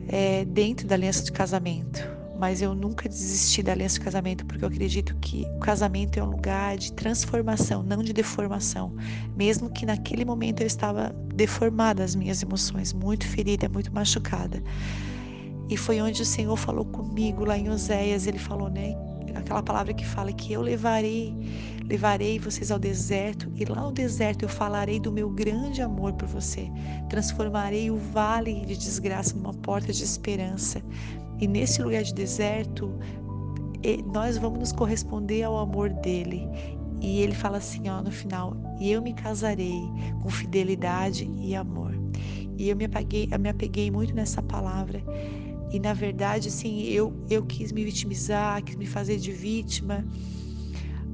é, 0.09 0.45
dentro 0.45 0.87
da 0.87 0.95
aliança 0.95 1.25
de 1.25 1.33
casamento 1.33 2.15
mas 2.39 2.61
eu 2.61 2.75
nunca 2.75 3.09
desisti 3.09 3.63
da 3.63 3.73
aliança 3.73 3.99
de 3.99 4.05
casamento 4.05 4.45
porque 4.45 4.65
eu 4.65 4.69
acredito 4.69 5.15
que 5.17 5.47
o 5.57 5.61
casamento 5.61 6.19
é 6.19 6.23
um 6.23 6.31
lugar 6.31 6.77
de 6.77 6.93
transformação, 6.93 7.83
não 7.83 8.03
de 8.03 8.13
deformação. 8.13 8.95
Mesmo 9.37 9.71
que 9.71 9.87
naquele 9.87 10.25
momento 10.25 10.61
eu 10.61 10.67
estava 10.67 11.15
deformada 11.35 12.03
as 12.03 12.15
minhas 12.15 12.43
emoções, 12.43 12.93
muito 12.93 13.27
ferida, 13.27 13.69
muito 13.69 13.93
machucada. 13.93 14.63
E 15.69 15.77
foi 15.77 16.01
onde 16.01 16.21
o 16.21 16.27
Senhor 16.27 16.57
falou 16.57 16.85
comigo 16.85 17.45
lá 17.45 17.57
em 17.57 17.71
Oséias, 17.71 18.27
ele 18.27 18.39
falou, 18.39 18.69
né, 18.69 18.95
aquela 19.35 19.63
palavra 19.63 19.93
que 19.93 20.07
fala 20.07 20.33
que 20.33 20.53
eu 20.53 20.63
levarei, 20.63 21.35
levarei 21.87 22.39
vocês 22.39 22.71
ao 22.71 22.79
deserto 22.79 23.51
e 23.55 23.65
lá 23.65 23.83
no 23.83 23.93
deserto 23.93 24.43
eu 24.43 24.49
falarei 24.49 24.99
do 24.99 25.13
meu 25.13 25.29
grande 25.31 25.83
amor 25.83 26.13
por 26.15 26.29
você. 26.29 26.71
Transformarei 27.09 27.91
o 27.91 27.97
vale 27.97 28.65
de 28.67 28.77
desgraça 28.77 29.37
numa 29.37 29.53
porta 29.55 29.93
de 29.93 30.03
esperança. 30.03 30.83
E 31.41 31.47
nesse 31.47 31.83
lugar 31.83 32.03
de 32.03 32.15
deserto, 32.15 32.93
nós 34.13 34.39
vamos 34.39 34.59
nos 34.59 34.73
corresponder 34.73 35.43
ao 35.43 35.59
amor 35.59 35.91
dele. 35.91 36.49
E 37.01 37.21
ele 37.21 37.35
fala 37.35 37.59
assim, 37.59 37.89
ó, 37.89 38.01
no 38.01 38.11
final: 38.11 38.57
"E 38.81 38.91
eu 38.91 39.03
me 39.03 39.13
casarei 39.13 39.83
com 40.23 40.31
fidelidade 40.31 41.31
e 41.39 41.55
amor". 41.55 41.93
E 42.57 42.69
eu 42.69 42.77
me 42.77 42.85
apeguei, 42.85 43.29
eu 43.31 43.39
me 43.39 43.49
apeguei 43.49 43.91
muito 43.91 44.15
nessa 44.15 44.41
palavra. 44.41 45.03
E 45.75 45.81
na 45.81 45.93
verdade, 45.93 46.47
assim, 46.51 46.85
eu 46.85 47.13
eu 47.29 47.45
quis 47.45 47.73
me 47.73 47.85
vitimizar, 47.85 48.63
quis 48.63 48.77
me 48.77 48.87
fazer 48.87 49.17
de 49.19 49.33
vítima, 49.33 50.07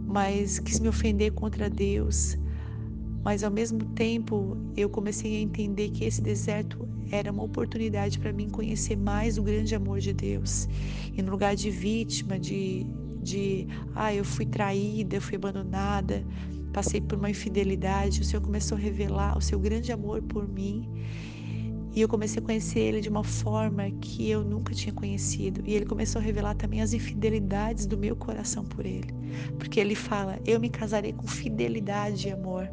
mas 0.07 0.59
quis 0.59 0.79
me 0.79 0.87
ofender 0.87 1.33
contra 1.33 1.71
Deus. 1.71 2.37
Mas 3.25 3.43
ao 3.43 3.50
mesmo 3.50 3.83
tempo, 3.95 4.59
eu 4.76 4.90
comecei 4.90 5.38
a 5.38 5.40
entender 5.40 5.88
que 5.88 6.05
esse 6.05 6.21
deserto 6.21 6.87
era 7.11 7.33
uma 7.33 7.43
oportunidade 7.43 8.19
para 8.19 8.35
mim 8.35 8.50
conhecer 8.50 8.97
mais 8.97 9.38
o 9.38 9.43
grande 9.43 9.75
amor 9.75 9.99
de 9.99 10.12
Deus. 10.12 10.69
E 11.17 11.23
no 11.23 11.31
lugar 11.31 11.57
de 11.57 11.71
vítima, 11.71 12.38
de, 12.38 12.85
de 13.23 13.67
ah, 13.95 14.14
eu 14.14 14.26
fui 14.26 14.45
traída, 14.45 15.17
eu 15.17 15.23
fui 15.23 15.37
abandonada, 15.37 16.23
passei 16.71 17.00
por 17.00 17.17
uma 17.17 17.31
infidelidade, 17.31 18.21
o 18.21 18.25
Senhor 18.25 18.43
começou 18.43 18.76
a 18.76 18.81
revelar 18.81 19.38
o 19.38 19.40
seu 19.40 19.59
grande 19.59 19.90
amor 19.90 20.21
por 20.21 20.47
mim. 20.47 20.87
E 21.94 22.00
eu 22.00 22.09
comecei 22.09 22.40
a 22.40 22.44
conhecer 22.44 22.78
ele 22.78 23.00
de 23.00 23.09
uma 23.09 23.25
forma 23.25 23.90
que 24.00 24.30
eu 24.30 24.44
nunca 24.44 24.73
tinha 24.73 24.92
conhecido. 24.92 25.62
E 25.66 25.75
ele 25.75 25.85
começou 25.85 26.20
a 26.20 26.25
revelar 26.25 26.54
também 26.54 26.82
as 26.82 26.92
infidelidades 26.92 27.87
do 27.87 27.99
meu 27.99 28.14
coração 28.14 28.64
por 28.64 28.87
ele. 28.87 29.12
Porque 29.59 29.80
ele 29.80 29.94
fala: 29.94 30.38
Eu 30.47 30.61
me 30.61 30.68
casarei 30.68 31.12
com 31.12 31.26
fidelidade 31.26 32.28
e 32.28 32.30
amor. 32.30 32.70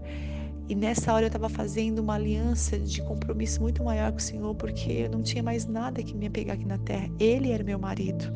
E 0.70 0.76
nessa 0.76 1.14
hora 1.14 1.24
eu 1.24 1.28
estava 1.28 1.48
fazendo 1.48 2.00
uma 2.00 2.16
aliança 2.16 2.78
de 2.78 3.02
compromisso 3.02 3.62
muito 3.62 3.84
maior 3.84 4.12
com 4.12 4.18
o 4.18 4.22
Senhor, 4.22 4.54
porque 4.54 4.92
eu 4.92 5.10
não 5.10 5.24
tinha 5.24 5.42
mais 5.42 5.66
nada 5.66 6.04
que 6.04 6.14
me 6.14 6.28
apegar 6.28 6.58
aqui 6.58 6.66
na 6.66 6.78
terra. 6.78 7.10
Ele 7.20 7.52
era 7.52 7.64
meu 7.64 7.80
marido. 7.80 8.32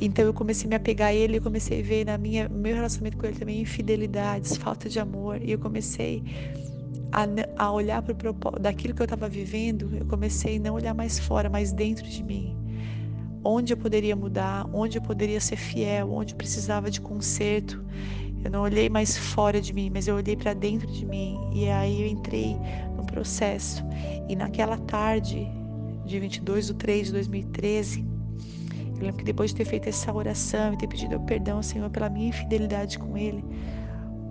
Então 0.00 0.24
eu 0.24 0.32
comecei 0.32 0.66
a 0.66 0.68
me 0.68 0.76
apegar 0.76 1.08
a 1.08 1.14
ele, 1.14 1.38
eu 1.38 1.42
comecei 1.42 1.80
a 1.80 1.82
ver 1.82 2.06
na 2.06 2.16
minha 2.16 2.48
meu 2.48 2.72
relacionamento 2.72 3.16
com 3.16 3.26
ele 3.26 3.36
também 3.36 3.60
infidelidades, 3.60 4.56
falta 4.56 4.88
de 4.88 5.00
amor, 5.00 5.42
e 5.42 5.50
eu 5.50 5.58
comecei 5.58 6.22
a, 7.12 7.26
a 7.64 7.72
olhar 7.72 8.02
para 8.02 8.30
o 8.30 8.58
daquilo 8.58 8.94
que 8.94 9.02
eu 9.02 9.04
estava 9.04 9.28
vivendo, 9.28 9.90
eu 9.96 10.06
comecei 10.06 10.56
a 10.56 10.60
não 10.60 10.74
olhar 10.74 10.94
mais 10.94 11.18
fora, 11.18 11.48
mas 11.48 11.72
dentro 11.72 12.06
de 12.06 12.22
mim. 12.22 12.56
Onde 13.42 13.72
eu 13.72 13.76
poderia 13.76 14.14
mudar, 14.14 14.68
onde 14.72 14.98
eu 14.98 15.02
poderia 15.02 15.40
ser 15.40 15.56
fiel, 15.56 16.12
onde 16.12 16.34
eu 16.34 16.36
precisava 16.36 16.90
de 16.90 17.00
conserto. 17.00 17.82
Eu 18.44 18.50
não 18.50 18.62
olhei 18.62 18.88
mais 18.88 19.16
fora 19.16 19.60
de 19.60 19.72
mim, 19.72 19.90
mas 19.92 20.06
eu 20.06 20.16
olhei 20.16 20.36
para 20.36 20.52
dentro 20.54 20.90
de 20.90 21.06
mim. 21.06 21.38
E 21.52 21.68
aí 21.68 22.02
eu 22.02 22.08
entrei 22.08 22.56
no 22.96 23.04
processo. 23.04 23.84
E 24.28 24.36
naquela 24.36 24.76
tarde 24.76 25.48
de 26.04 26.18
22 26.18 26.66
de 26.66 26.74
3 26.74 27.06
de 27.06 27.12
2013, 27.12 28.04
eu 28.96 29.02
lembro 29.02 29.18
que 29.18 29.24
depois 29.24 29.50
de 29.50 29.56
ter 29.56 29.64
feito 29.64 29.88
essa 29.88 30.12
oração 30.12 30.74
e 30.74 30.76
ter 30.76 30.88
pedido 30.88 31.20
perdão 31.20 31.58
ao 31.58 31.62
Senhor 31.62 31.88
pela 31.90 32.08
minha 32.08 32.28
infidelidade 32.28 32.98
com 32.98 33.16
Ele, 33.16 33.44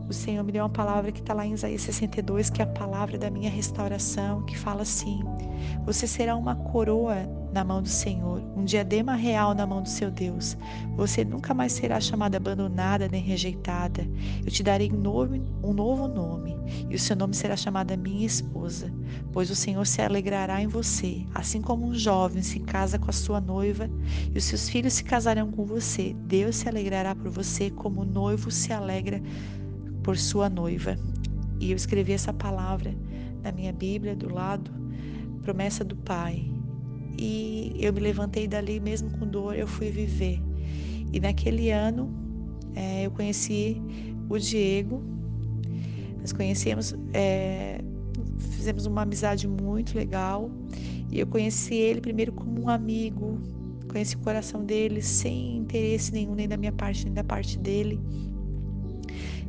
o 0.09 0.13
Senhor 0.13 0.43
me 0.43 0.51
deu 0.51 0.63
uma 0.63 0.69
palavra 0.69 1.11
que 1.11 1.19
está 1.19 1.33
lá 1.33 1.45
em 1.45 1.53
Isaías 1.53 1.81
62, 1.81 2.49
que 2.49 2.61
é 2.61 2.65
a 2.65 2.67
palavra 2.67 3.17
da 3.17 3.29
minha 3.29 3.49
restauração, 3.49 4.41
que 4.43 4.57
fala 4.57 4.83
assim: 4.83 5.21
Você 5.85 6.07
será 6.07 6.35
uma 6.35 6.55
coroa 6.55 7.27
na 7.51 7.63
mão 7.63 7.81
do 7.81 7.89
Senhor, 7.89 8.41
um 8.55 8.63
diadema 8.63 9.15
real 9.15 9.53
na 9.53 9.65
mão 9.65 9.81
do 9.81 9.89
seu 9.89 10.09
Deus. 10.09 10.55
Você 10.95 11.25
nunca 11.25 11.53
mais 11.53 11.73
será 11.73 11.99
chamada 11.99 12.37
abandonada 12.37 13.07
nem 13.09 13.21
rejeitada. 13.21 14.07
Eu 14.45 14.51
te 14.51 14.63
darei 14.63 14.91
um 14.91 14.97
novo, 14.97 15.35
um 15.63 15.73
novo 15.73 16.07
nome, 16.07 16.55
e 16.89 16.95
o 16.95 16.99
seu 16.99 17.15
nome 17.15 17.33
será 17.33 17.57
chamada 17.57 17.97
minha 17.97 18.25
esposa, 18.25 18.93
pois 19.33 19.49
o 19.49 19.55
Senhor 19.55 19.85
se 19.85 20.01
alegrará 20.01 20.61
em 20.61 20.67
você, 20.67 21.25
assim 21.33 21.61
como 21.61 21.85
um 21.85 21.95
jovem 21.95 22.41
se 22.41 22.59
casa 22.61 22.97
com 22.97 23.09
a 23.09 23.13
sua 23.13 23.41
noiva, 23.41 23.89
e 24.33 24.37
os 24.37 24.45
seus 24.45 24.69
filhos 24.69 24.93
se 24.93 25.03
casarão 25.03 25.51
com 25.51 25.65
você. 25.65 26.15
Deus 26.25 26.57
se 26.57 26.69
alegrará 26.69 27.13
por 27.13 27.29
você 27.29 27.69
como 27.69 28.01
o 28.01 28.05
noivo 28.05 28.51
se 28.51 28.71
alegra 28.71 29.21
por 30.07 30.17
sua 30.17 30.49
noiva. 30.49 30.95
E 31.59 31.71
eu 31.71 31.75
escrevi 31.75 32.13
essa 32.13 32.31
palavra 32.31 32.95
na 33.43 33.51
minha 33.51 33.73
Bíblia 33.73 34.15
do 34.15 34.33
lado, 34.33 34.71
promessa 35.41 35.83
do 35.83 35.97
Pai. 35.97 36.49
E 37.19 37.75
eu 37.77 37.91
me 37.91 37.99
levantei 37.99 38.47
dali, 38.47 38.79
mesmo 38.79 39.09
com 39.17 39.27
dor, 39.27 39.53
eu 39.53 39.67
fui 39.67 39.91
viver. 39.91 40.41
E 41.11 41.19
naquele 41.19 41.71
ano 41.71 42.09
é, 42.73 43.05
eu 43.05 43.11
conheci 43.11 43.81
o 44.29 44.37
Diego. 44.37 45.03
Nós 46.21 46.31
conhecemos, 46.31 46.95
é, 47.13 47.81
fizemos 48.51 48.85
uma 48.85 49.01
amizade 49.01 49.45
muito 49.45 49.97
legal. 49.97 50.49
E 51.11 51.19
eu 51.19 51.27
conheci 51.27 51.73
ele 51.73 51.99
primeiro 51.99 52.31
como 52.31 52.61
um 52.61 52.69
amigo, 52.69 53.41
conheci 53.89 54.15
o 54.15 54.19
coração 54.19 54.63
dele 54.63 55.01
sem 55.01 55.57
interesse 55.57 56.13
nenhum, 56.13 56.33
nem 56.33 56.47
da 56.47 56.55
minha 56.55 56.71
parte, 56.71 57.03
nem 57.03 57.13
da 57.13 57.25
parte 57.25 57.59
dele. 57.59 57.99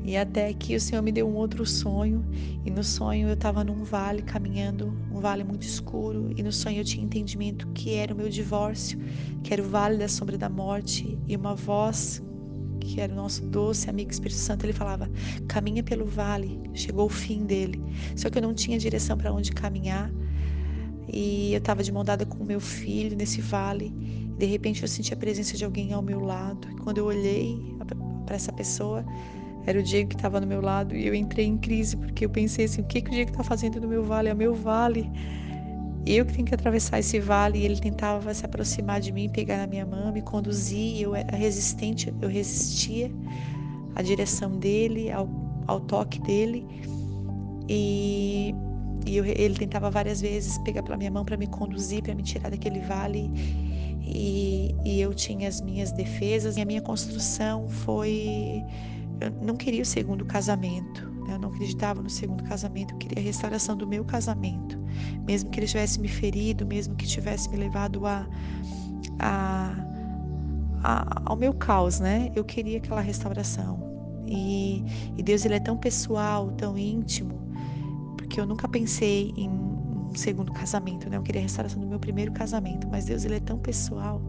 E 0.04 0.16
até 0.16 0.52
que 0.52 0.74
o 0.74 0.80
Senhor 0.80 1.02
me 1.02 1.12
deu 1.12 1.28
um 1.28 1.34
outro 1.34 1.66
sonho, 1.66 2.24
e 2.64 2.70
no 2.70 2.82
sonho 2.82 3.28
eu 3.28 3.34
estava 3.34 3.62
num 3.62 3.84
vale 3.84 4.22
caminhando, 4.22 4.96
um 5.12 5.20
vale 5.20 5.44
muito 5.44 5.62
escuro, 5.62 6.30
e 6.36 6.42
no 6.42 6.52
sonho 6.52 6.78
eu 6.78 6.84
tinha 6.84 7.04
entendimento 7.04 7.66
que 7.68 7.94
era 7.94 8.14
o 8.14 8.16
meu 8.16 8.28
divórcio, 8.28 8.98
que 9.42 9.52
era 9.52 9.62
o 9.62 9.66
vale 9.66 9.98
da 9.98 10.08
sombra 10.08 10.38
da 10.38 10.48
morte, 10.48 11.18
e 11.26 11.36
uma 11.36 11.54
voz 11.54 12.22
que 12.80 13.00
era 13.00 13.12
o 13.12 13.16
nosso 13.16 13.44
doce 13.44 13.90
amigo 13.90 14.10
Espírito 14.10 14.38
Santo, 14.38 14.64
ele 14.64 14.72
falava: 14.72 15.10
"Caminha 15.46 15.82
pelo 15.82 16.06
vale, 16.06 16.58
chegou 16.72 17.06
o 17.06 17.10
fim 17.10 17.44
dele". 17.44 17.82
Só 18.16 18.30
que 18.30 18.38
eu 18.38 18.42
não 18.42 18.54
tinha 18.54 18.78
direção 18.78 19.16
para 19.16 19.32
onde 19.32 19.52
caminhar. 19.52 20.10
E 21.12 21.52
eu 21.52 21.58
estava 21.58 21.82
de 21.82 21.90
mão 21.90 22.04
dada 22.04 22.24
com 22.26 22.42
o 22.42 22.46
meu 22.46 22.60
filho 22.60 23.16
nesse 23.16 23.40
vale. 23.40 23.90
De 24.38 24.46
repente 24.46 24.82
eu 24.82 24.88
senti 24.88 25.12
a 25.12 25.16
presença 25.16 25.56
de 25.56 25.64
alguém 25.64 25.92
ao 25.92 26.02
meu 26.02 26.20
lado. 26.20 26.68
E 26.70 26.76
quando 26.76 26.98
eu 26.98 27.06
olhei 27.06 27.58
para 28.24 28.36
essa 28.36 28.52
pessoa, 28.52 29.04
era 29.66 29.78
o 29.78 29.82
Diego 29.82 30.08
que 30.10 30.16
estava 30.16 30.40
no 30.40 30.46
meu 30.46 30.60
lado 30.60 30.96
e 30.96 31.06
eu 31.06 31.14
entrei 31.14 31.46
em 31.46 31.58
crise 31.58 31.96
porque 31.96 32.24
eu 32.24 32.30
pensei 32.30 32.64
assim: 32.64 32.80
o 32.80 32.84
que, 32.84 33.02
que 33.02 33.08
o 33.08 33.12
Diego 33.12 33.30
está 33.30 33.44
fazendo 33.44 33.80
no 33.80 33.88
meu 33.88 34.04
vale? 34.04 34.28
É 34.28 34.34
o 34.34 34.36
meu 34.36 34.54
vale. 34.54 35.10
Eu 36.06 36.24
que 36.24 36.32
tenho 36.32 36.46
que 36.46 36.54
atravessar 36.54 36.98
esse 37.00 37.20
vale. 37.20 37.58
E 37.58 37.64
ele 37.66 37.78
tentava 37.78 38.32
se 38.32 38.44
aproximar 38.44 39.00
de 39.00 39.12
mim, 39.12 39.28
pegar 39.28 39.58
na 39.58 39.66
minha 39.66 39.84
mão, 39.84 40.10
me 40.10 40.22
conduzir. 40.22 41.02
Eu 41.02 41.14
era 41.14 41.36
resistente, 41.36 42.12
eu 42.20 42.28
resistia 42.28 43.10
à 43.94 44.00
direção 44.00 44.58
dele, 44.58 45.10
ao, 45.10 45.28
ao 45.66 45.80
toque 45.80 46.18
dele. 46.20 46.66
E, 47.68 48.54
e 49.06 49.16
eu, 49.18 49.24
ele 49.26 49.54
tentava 49.54 49.90
várias 49.90 50.22
vezes 50.22 50.56
pegar 50.58 50.82
pela 50.82 50.96
minha 50.96 51.10
mão 51.10 51.24
para 51.26 51.36
me 51.36 51.46
conduzir, 51.46 52.02
para 52.02 52.14
me 52.14 52.22
tirar 52.22 52.50
daquele 52.50 52.80
vale. 52.80 53.30
E, 54.02 54.74
e 54.86 55.00
eu 55.02 55.12
tinha 55.12 55.46
as 55.46 55.60
minhas 55.60 55.92
defesas 55.92 56.56
e 56.56 56.62
a 56.62 56.64
minha 56.64 56.80
construção 56.80 57.68
foi 57.68 58.64
eu 59.20 59.30
não 59.42 59.56
queria 59.56 59.82
o 59.82 59.86
segundo 59.86 60.24
casamento. 60.24 61.08
Né? 61.26 61.34
Eu 61.34 61.38
não 61.38 61.50
acreditava 61.50 62.02
no 62.02 62.10
segundo 62.10 62.42
casamento. 62.44 62.94
Eu 62.94 62.98
queria 62.98 63.22
a 63.22 63.24
restauração 63.24 63.76
do 63.76 63.86
meu 63.86 64.04
casamento. 64.04 64.78
Mesmo 65.26 65.50
que 65.50 65.60
ele 65.60 65.66
tivesse 65.66 66.00
me 66.00 66.08
ferido, 66.08 66.66
mesmo 66.66 66.94
que 66.94 67.06
tivesse 67.06 67.48
me 67.50 67.56
levado 67.56 68.06
a, 68.06 68.26
a, 69.18 69.74
a, 70.82 71.22
ao 71.26 71.36
meu 71.36 71.52
caos, 71.52 72.00
né? 72.00 72.30
Eu 72.34 72.44
queria 72.44 72.78
aquela 72.78 73.00
restauração. 73.00 73.88
E, 74.26 74.84
e 75.16 75.22
Deus 75.22 75.44
ele 75.44 75.54
é 75.54 75.60
tão 75.60 75.76
pessoal, 75.76 76.50
tão 76.52 76.76
íntimo, 76.76 77.40
porque 78.16 78.38
eu 78.38 78.44
nunca 78.44 78.68
pensei 78.68 79.32
em 79.36 79.48
um 79.48 80.14
segundo 80.14 80.52
casamento, 80.52 81.08
né? 81.08 81.16
Eu 81.16 81.22
queria 81.22 81.40
a 81.40 81.42
restauração 81.42 81.80
do 81.80 81.86
meu 81.86 81.98
primeiro 81.98 82.32
casamento, 82.32 82.86
mas 82.88 83.06
Deus 83.06 83.24
ele 83.24 83.36
é 83.36 83.40
tão 83.40 83.58
pessoal 83.58 84.20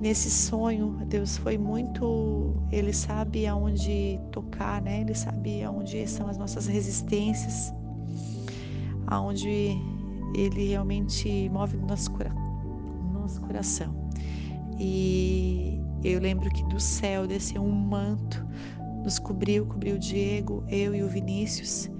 que 0.00 0.08
nesse 0.08 0.30
sonho 0.30 0.96
Deus 1.06 1.36
foi 1.36 1.58
muito, 1.58 2.54
ele 2.72 2.92
sabe 2.92 3.46
aonde 3.46 4.18
tocar, 4.32 4.80
né? 4.80 5.02
Ele 5.02 5.14
sabe 5.14 5.62
aonde 5.62 6.08
são 6.08 6.26
as 6.26 6.38
nossas 6.38 6.66
resistências, 6.66 7.72
aonde 9.06 9.76
ele 10.34 10.68
realmente 10.68 11.48
move 11.50 11.76
o 11.76 11.86
nosso, 11.86 12.10
nosso 13.12 13.40
coração. 13.42 13.94
E 14.78 15.78
eu 16.02 16.18
lembro 16.18 16.48
que 16.50 16.64
do 16.64 16.80
céu 16.80 17.26
desceu 17.26 17.62
um 17.62 17.70
manto, 17.70 18.44
nos 19.04 19.18
cobriu, 19.18 19.66
cobriu 19.66 19.96
o 19.96 19.98
Diego, 19.98 20.64
eu 20.68 20.94
e 20.94 21.02
o 21.02 21.08
Vinícius. 21.08 21.90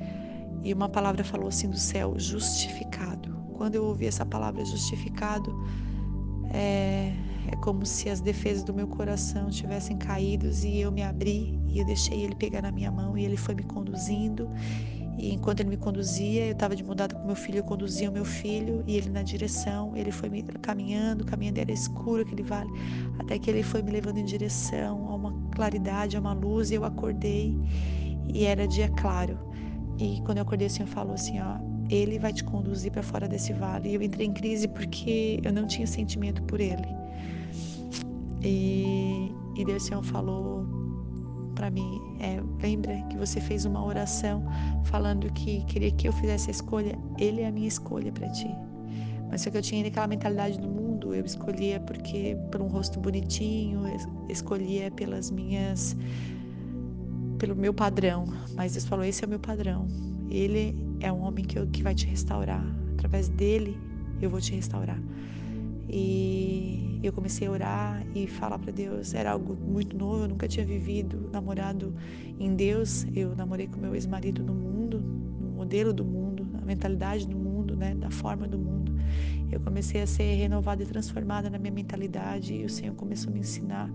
E 0.62 0.72
uma 0.72 0.88
palavra 0.88 1.22
falou 1.22 1.48
assim 1.48 1.68
do 1.68 1.78
céu, 1.78 2.14
justificado. 2.18 3.34
Quando 3.54 3.74
eu 3.74 3.84
ouvi 3.84 4.06
essa 4.06 4.24
palavra 4.24 4.64
justificado, 4.64 5.54
é, 6.52 7.12
é 7.52 7.56
como 7.56 7.84
se 7.84 8.08
as 8.08 8.20
defesas 8.20 8.62
do 8.62 8.72
meu 8.72 8.86
coração 8.86 9.50
tivessem 9.50 9.96
caídos 9.98 10.62
e 10.62 10.78
eu 10.78 10.92
me 10.92 11.02
abri 11.02 11.58
e 11.68 11.80
eu 11.80 11.84
deixei 11.84 12.22
ele 12.22 12.34
pegar 12.36 12.62
na 12.62 12.70
minha 12.70 12.90
mão 12.90 13.18
e 13.18 13.24
ele 13.24 13.36
foi 13.36 13.56
me 13.56 13.64
conduzindo. 13.64 14.48
E 15.18 15.34
enquanto 15.34 15.60
ele 15.60 15.70
me 15.70 15.76
conduzia, 15.76 16.46
eu 16.46 16.52
estava 16.52 16.74
de 16.76 16.84
mudada 16.84 17.14
com 17.14 17.26
meu 17.26 17.34
filho, 17.34 17.58
eu 17.58 17.64
conduzia 17.64 18.08
o 18.08 18.12
meu 18.12 18.24
filho 18.24 18.84
e 18.86 18.96
ele 18.96 19.10
na 19.10 19.22
direção. 19.22 19.94
Ele 19.96 20.12
foi 20.12 20.30
me 20.30 20.42
caminhando, 20.42 21.24
caminhando 21.24 21.58
era 21.58 21.72
escuro 21.72 22.22
aquele 22.22 22.42
vale, 22.42 22.70
até 23.18 23.38
que 23.38 23.50
ele 23.50 23.62
foi 23.62 23.82
me 23.82 23.90
levando 23.90 24.18
em 24.18 24.24
direção 24.24 25.08
a 25.08 25.14
uma 25.16 25.50
claridade, 25.54 26.16
a 26.16 26.20
uma 26.20 26.32
luz. 26.32 26.70
E 26.70 26.74
eu 26.74 26.84
acordei 26.84 27.58
e 28.32 28.44
era 28.44 28.66
dia 28.66 28.88
claro. 28.90 29.36
E 29.98 30.22
quando 30.24 30.38
eu 30.38 30.42
acordei, 30.42 30.68
o 30.68 30.70
Senhor 30.70 30.88
falou 30.88 31.14
assim: 31.14 31.40
ó, 31.40 31.58
Ele 31.90 32.18
vai 32.18 32.32
te 32.32 32.44
conduzir 32.44 32.92
para 32.92 33.02
fora 33.02 33.28
desse 33.28 33.52
vale. 33.52 33.90
E 33.90 33.94
eu 33.96 34.02
entrei 34.02 34.26
em 34.26 34.32
crise 34.32 34.68
porque 34.68 35.40
eu 35.42 35.52
não 35.52 35.66
tinha 35.66 35.86
sentimento 35.86 36.42
por 36.44 36.60
Ele. 36.60 36.99
E, 38.42 39.32
e 39.56 39.64
Deus 39.64 39.82
Senhor 39.84 40.02
falou 40.02 40.66
para 41.54 41.70
mim, 41.70 42.00
é, 42.20 42.40
lembra 42.62 42.96
que 43.10 43.16
você 43.18 43.40
fez 43.40 43.64
uma 43.64 43.84
oração 43.84 44.42
falando 44.84 45.30
que 45.32 45.62
queria 45.64 45.90
que 45.90 46.08
eu 46.08 46.12
fizesse 46.12 46.48
a 46.48 46.52
escolha, 46.52 46.98
ele 47.18 47.42
é 47.42 47.48
a 47.48 47.52
minha 47.52 47.68
escolha 47.68 48.10
para 48.10 48.28
ti. 48.30 48.48
Mas 49.30 49.42
só 49.42 49.50
que 49.50 49.58
eu 49.58 49.62
tinha 49.62 49.86
aquela 49.86 50.06
mentalidade 50.06 50.58
do 50.58 50.68
mundo, 50.68 51.14
eu 51.14 51.24
escolhia 51.24 51.78
porque 51.80 52.36
por 52.50 52.60
um 52.60 52.66
rosto 52.66 52.98
bonitinho, 52.98 53.82
escolhia 54.28 54.90
pelas 54.90 55.30
minhas 55.30 55.96
pelo 57.40 57.56
meu 57.56 57.72
padrão, 57.72 58.26
mas 58.54 58.72
Deus 58.72 58.84
falou: 58.84 59.04
esse 59.04 59.24
é 59.24 59.26
o 59.26 59.30
meu 59.30 59.40
padrão. 59.40 59.88
Ele 60.30 60.76
é 61.00 61.10
um 61.10 61.22
homem 61.22 61.44
que, 61.44 61.58
eu, 61.58 61.66
que 61.66 61.82
vai 61.82 61.94
te 61.94 62.06
restaurar. 62.06 62.64
Através 62.92 63.28
dele, 63.28 63.76
eu 64.20 64.28
vou 64.28 64.40
te 64.40 64.54
restaurar. 64.54 65.00
E 65.88 66.19
eu 67.02 67.12
comecei 67.12 67.46
a 67.46 67.50
orar 67.50 68.06
e 68.14 68.26
falar 68.26 68.58
para 68.58 68.72
Deus. 68.72 69.14
Era 69.14 69.32
algo 69.32 69.54
muito 69.54 69.96
novo, 69.96 70.24
eu 70.24 70.28
nunca 70.28 70.46
tinha 70.46 70.64
vivido 70.64 71.28
namorado 71.32 71.94
em 72.38 72.54
Deus. 72.54 73.06
Eu 73.14 73.34
namorei 73.34 73.66
com 73.66 73.80
meu 73.80 73.94
ex-marido 73.94 74.42
no 74.42 74.54
mundo, 74.54 75.00
no 75.00 75.50
modelo 75.50 75.92
do 75.92 76.04
mundo, 76.04 76.46
na 76.52 76.60
mentalidade 76.60 77.26
do 77.26 77.36
mundo, 77.36 77.76
né, 77.76 77.94
da 77.94 78.10
forma 78.10 78.46
do 78.46 78.58
mundo. 78.58 78.92
Eu 79.50 79.60
comecei 79.60 80.02
a 80.02 80.06
ser 80.06 80.34
renovada 80.34 80.82
e 80.82 80.86
transformada 80.86 81.48
na 81.48 81.58
minha 81.58 81.72
mentalidade 81.72 82.54
e 82.54 82.64
o 82.64 82.70
Senhor 82.70 82.94
começou 82.94 83.30
a 83.30 83.32
me 83.32 83.40
ensinar 83.40 83.90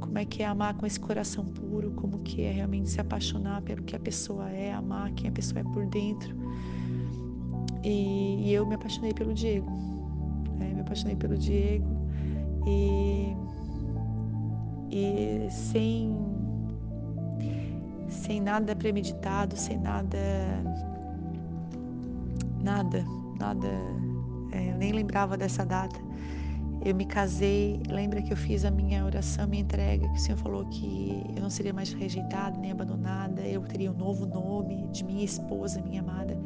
como 0.00 0.16
é 0.16 0.24
que 0.24 0.42
é 0.42 0.46
amar 0.46 0.74
com 0.74 0.86
esse 0.86 0.98
coração 0.98 1.44
puro, 1.44 1.90
como 1.90 2.20
que 2.20 2.42
é 2.42 2.52
realmente 2.52 2.88
se 2.88 3.00
apaixonar 3.00 3.60
pelo 3.62 3.82
que 3.82 3.96
a 3.96 3.98
pessoa 3.98 4.48
é, 4.48 4.72
amar 4.72 5.10
quem 5.12 5.28
a 5.28 5.32
pessoa 5.32 5.60
é 5.60 5.64
por 5.64 5.84
dentro. 5.86 6.34
E, 7.82 8.48
e 8.48 8.54
eu 8.54 8.64
me 8.64 8.76
apaixonei 8.76 9.12
pelo 9.12 9.34
Diego 9.34 9.88
né? 10.58 10.72
Me 10.74 10.80
apaixonei 10.80 11.16
pelo 11.16 11.38
Diego 11.38 11.97
e, 12.68 13.36
e 14.90 15.50
sem, 15.50 16.14
sem 18.08 18.40
nada 18.40 18.76
premeditado, 18.76 19.56
sem 19.56 19.78
nada, 19.78 20.18
nada, 22.62 23.04
nada, 23.38 23.68
é, 24.52 24.74
nem 24.76 24.92
lembrava 24.92 25.36
dessa 25.36 25.64
data. 25.64 25.98
Eu 26.84 26.94
me 26.94 27.04
casei, 27.04 27.80
lembra 27.88 28.22
que 28.22 28.32
eu 28.32 28.36
fiz 28.36 28.64
a 28.64 28.70
minha 28.70 29.04
oração, 29.04 29.48
minha 29.48 29.62
entrega, 29.62 30.08
que 30.08 30.14
o 30.14 30.20
Senhor 30.20 30.38
falou 30.38 30.64
que 30.66 31.24
eu 31.34 31.42
não 31.42 31.50
seria 31.50 31.72
mais 31.72 31.92
rejeitada 31.92 32.56
nem 32.56 32.70
abandonada, 32.70 33.40
eu 33.42 33.60
teria 33.62 33.90
um 33.90 33.96
novo 33.96 34.26
nome 34.26 34.86
de 34.92 35.04
minha 35.04 35.24
esposa, 35.24 35.82
minha 35.82 36.00
amada. 36.00 36.38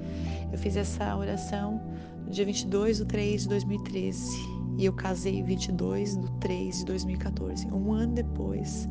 Eu 0.50 0.58
fiz 0.58 0.76
essa 0.76 1.14
oração 1.16 1.82
dia 2.30 2.46
22 2.46 2.96
de 2.98 3.04
3 3.04 3.42
de 3.42 3.48
2013 3.50 4.51
e 4.78 4.84
eu 4.84 4.92
casei 4.92 5.42
22 5.42 6.16
de 6.16 6.30
3 6.40 6.78
de 6.78 6.84
2014. 6.86 7.66
Um 7.68 7.92
ano 7.92 8.14
depois, 8.14 8.88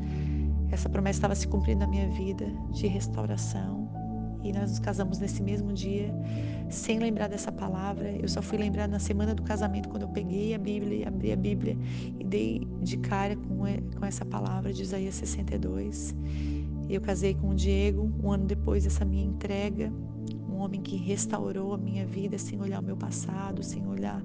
essa 0.72 0.90
promessa 0.90 1.18
estava 1.18 1.36
se 1.36 1.48
cumprindo 1.48 1.80
na 1.80 1.88
minha 1.88 2.10
vida 2.10 2.46
de 2.72 2.88
restauração 2.88 3.90
e 4.44 4.52
nós 4.52 4.72
nos 4.72 4.80
casamos 4.80 5.20
nesse 5.20 5.42
mesmo 5.44 5.72
dia, 5.72 6.12
sem 6.70 6.98
lembrar 6.98 7.28
dessa 7.28 7.52
palavra. 7.52 8.10
Eu 8.10 8.28
só 8.28 8.42
fui 8.42 8.58
lembrar 8.58 8.88
na 8.88 8.98
semana 8.98 9.36
do 9.36 9.44
casamento, 9.44 9.88
quando 9.90 10.04
eu 10.04 10.10
peguei 10.10 10.56
a 10.56 10.58
Bíblia, 10.58 11.08
abri 11.08 11.32
a 11.32 11.36
Bíblia 11.36 11.78
e 12.20 12.24
dei 12.24 12.68
de 12.82 12.98
cara 12.98 13.36
com, 13.36 13.60
com 14.00 14.06
essa 14.06 14.26
palavra 14.26 14.74
de 14.74 14.82
Isaías 14.82 15.16
62. 15.16 16.16
Eu 16.90 17.00
casei 17.02 17.36
com 17.36 17.50
o 17.50 17.56
Diego 17.56 18.12
um 18.24 18.32
ano 18.32 18.46
depois 18.46 18.84
dessa 18.84 19.06
minha 19.06 19.24
entrega 19.24 19.92
homem 20.62 20.82
que 20.82 20.96
restaurou 20.96 21.74
a 21.74 21.78
minha 21.78 22.06
vida 22.06 22.38
sem 22.38 22.60
olhar 22.62 22.80
o 22.80 22.84
meu 22.84 22.96
passado, 22.96 23.64
sem 23.64 23.86
olhar 23.88 24.24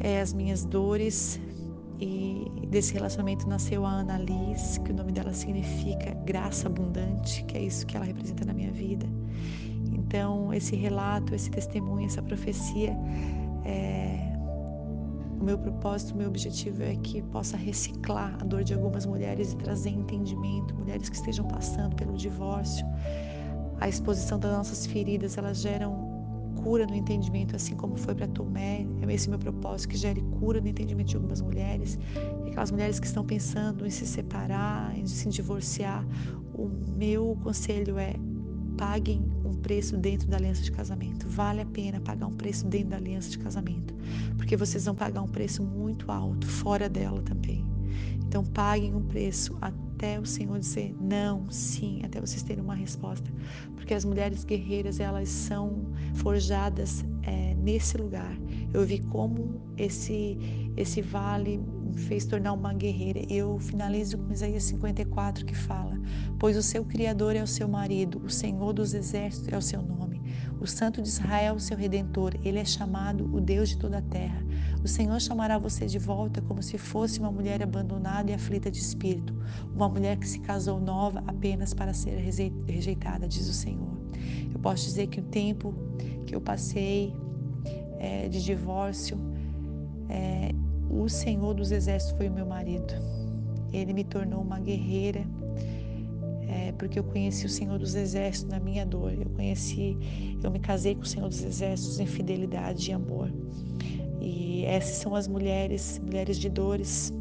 é, 0.00 0.20
as 0.20 0.32
minhas 0.32 0.64
dores. 0.64 1.40
E 2.00 2.46
desse 2.68 2.94
relacionamento 2.94 3.48
nasceu 3.48 3.84
a 3.84 3.90
Ana 3.90 4.18
Liz, 4.18 4.78
que 4.78 4.92
o 4.92 4.94
nome 4.94 5.10
dela 5.10 5.32
significa 5.32 6.14
graça 6.24 6.68
abundante, 6.68 7.42
que 7.44 7.56
é 7.56 7.62
isso 7.62 7.84
que 7.86 7.96
ela 7.96 8.06
representa 8.06 8.44
na 8.44 8.52
minha 8.52 8.70
vida. 8.70 9.06
Então, 9.92 10.54
esse 10.54 10.76
relato, 10.76 11.34
esse 11.34 11.50
testemunho, 11.50 12.06
essa 12.06 12.22
profecia, 12.22 12.96
é, 13.64 14.32
o 15.40 15.44
meu 15.44 15.58
propósito, 15.58 16.14
o 16.14 16.18
meu 16.18 16.28
objetivo 16.28 16.82
é 16.82 16.96
que 16.96 17.20
possa 17.22 17.56
reciclar 17.56 18.36
a 18.40 18.44
dor 18.44 18.64
de 18.64 18.74
algumas 18.74 19.04
mulheres 19.04 19.52
e 19.52 19.56
trazer 19.56 19.90
entendimento, 19.90 20.74
mulheres 20.74 21.08
que 21.08 21.16
estejam 21.16 21.46
passando 21.46 21.94
pelo 21.96 22.16
divórcio, 22.16 22.86
a 23.80 23.88
exposição 23.88 24.38
das 24.38 24.52
nossas 24.52 24.86
feridas, 24.86 25.38
elas 25.38 25.60
geram 25.60 26.07
cura 26.68 26.86
no 26.86 26.94
entendimento, 26.94 27.56
assim 27.56 27.74
como 27.74 27.96
foi 27.96 28.14
para 28.14 28.28
Tomé. 28.28 28.86
É 29.00 29.14
esse 29.14 29.30
meu 29.30 29.38
propósito, 29.38 29.88
que 29.88 29.96
gere 29.96 30.20
cura 30.38 30.60
no 30.60 30.68
entendimento 30.68 31.08
de 31.08 31.16
algumas 31.16 31.40
mulheres. 31.40 31.98
E 32.44 32.50
aquelas 32.50 32.70
mulheres 32.70 33.00
que 33.00 33.06
estão 33.06 33.24
pensando 33.24 33.86
em 33.86 33.90
se 33.90 34.06
separar, 34.06 34.94
em 34.94 35.06
se 35.06 35.26
divorciar. 35.30 36.06
O 36.52 36.68
meu 36.94 37.38
conselho 37.42 37.98
é 37.98 38.12
paguem 38.76 39.24
um 39.46 39.54
preço 39.54 39.96
dentro 39.96 40.28
da 40.28 40.36
aliança 40.36 40.60
de 40.60 40.70
casamento. 40.70 41.26
Vale 41.26 41.62
a 41.62 41.66
pena 41.66 42.00
pagar 42.00 42.26
um 42.26 42.36
preço 42.36 42.66
dentro 42.66 42.90
da 42.90 42.96
aliança 42.98 43.30
de 43.30 43.38
casamento, 43.38 43.94
porque 44.36 44.54
vocês 44.54 44.84
vão 44.84 44.94
pagar 44.94 45.22
um 45.22 45.28
preço 45.28 45.62
muito 45.62 46.12
alto 46.12 46.46
fora 46.46 46.86
dela 46.86 47.22
também. 47.22 47.57
Então 48.28 48.44
paguem 48.44 48.94
um 48.94 49.02
preço 49.02 49.56
até 49.60 50.20
o 50.20 50.26
Senhor 50.26 50.58
dizer 50.58 50.94
não, 51.00 51.50
sim, 51.50 52.02
até 52.04 52.20
vocês 52.20 52.42
terem 52.42 52.62
uma 52.62 52.74
resposta 52.74 53.28
porque 53.88 53.94
as 53.94 54.04
mulheres 54.04 54.44
guerreiras 54.44 55.00
elas 55.00 55.30
são 55.30 55.86
forjadas 56.16 57.02
é, 57.22 57.54
nesse 57.54 57.96
lugar. 57.96 58.36
Eu 58.70 58.84
vi 58.84 58.98
como 58.98 59.62
esse 59.78 60.36
esse 60.76 61.00
vale 61.00 61.56
me 61.56 61.96
fez 61.96 62.26
tornar 62.26 62.52
uma 62.52 62.74
guerreira. 62.74 63.22
Eu 63.30 63.58
finalizo 63.58 64.18
com 64.18 64.30
Isaías 64.30 64.64
54 64.64 65.46
que 65.46 65.54
fala: 65.54 65.98
Pois 66.38 66.54
o 66.54 66.62
seu 66.62 66.84
Criador 66.84 67.34
é 67.34 67.42
o 67.42 67.46
seu 67.46 67.66
marido, 67.66 68.20
o 68.22 68.28
Senhor 68.28 68.74
dos 68.74 68.92
exércitos 68.92 69.50
é 69.50 69.56
o 69.56 69.62
seu 69.62 69.80
nome, 69.80 70.20
o 70.60 70.66
Santo 70.66 71.00
de 71.00 71.08
Israel 71.08 71.54
é 71.54 71.56
o 71.56 71.60
seu 71.60 71.78
redentor. 71.78 72.34
Ele 72.44 72.58
é 72.58 72.66
chamado 72.66 73.24
o 73.34 73.40
Deus 73.40 73.70
de 73.70 73.78
toda 73.78 73.96
a 73.96 74.02
terra. 74.02 74.44
O 74.82 74.88
Senhor 74.88 75.20
chamará 75.20 75.58
você 75.58 75.86
de 75.86 75.98
volta 75.98 76.40
como 76.42 76.62
se 76.62 76.78
fosse 76.78 77.18
uma 77.18 77.30
mulher 77.30 77.62
abandonada 77.62 78.30
e 78.30 78.34
aflita 78.34 78.70
de 78.70 78.78
espírito, 78.78 79.34
uma 79.74 79.88
mulher 79.88 80.16
que 80.16 80.28
se 80.28 80.38
casou 80.38 80.80
nova 80.80 81.22
apenas 81.26 81.74
para 81.74 81.92
ser 81.92 82.16
rejeitada, 82.66 83.26
diz 83.26 83.48
o 83.48 83.52
Senhor. 83.52 83.98
Eu 84.52 84.60
posso 84.60 84.84
dizer 84.84 85.08
que 85.08 85.20
o 85.20 85.24
tempo 85.24 85.74
que 86.26 86.34
eu 86.34 86.40
passei 86.40 87.12
é, 87.98 88.28
de 88.28 88.42
divórcio, 88.42 89.18
é, 90.08 90.52
o 90.88 91.08
Senhor 91.08 91.54
dos 91.54 91.72
Exércitos 91.72 92.16
foi 92.16 92.28
o 92.28 92.32
meu 92.32 92.46
marido. 92.46 92.94
Ele 93.72 93.92
me 93.92 94.04
tornou 94.04 94.40
uma 94.40 94.58
guerreira, 94.58 95.24
é, 96.48 96.72
porque 96.72 96.98
eu 96.98 97.04
conheci 97.04 97.44
o 97.44 97.48
Senhor 97.48 97.78
dos 97.78 97.94
Exércitos 97.94 98.50
na 98.50 98.60
minha 98.60 98.86
dor. 98.86 99.12
Eu 99.12 99.28
conheci, 99.30 99.98
eu 100.42 100.50
me 100.50 100.58
casei 100.58 100.94
com 100.94 101.02
o 101.02 101.06
Senhor 101.06 101.28
dos 101.28 101.42
Exércitos 101.42 102.00
em 102.00 102.06
fidelidade 102.06 102.90
e 102.90 102.94
amor. 102.94 103.30
E 104.20 104.64
essas 104.64 104.96
são 104.96 105.14
as 105.14 105.28
mulheres, 105.28 106.00
mulheres 106.04 106.38
de 106.38 106.48
dores, 106.48 107.12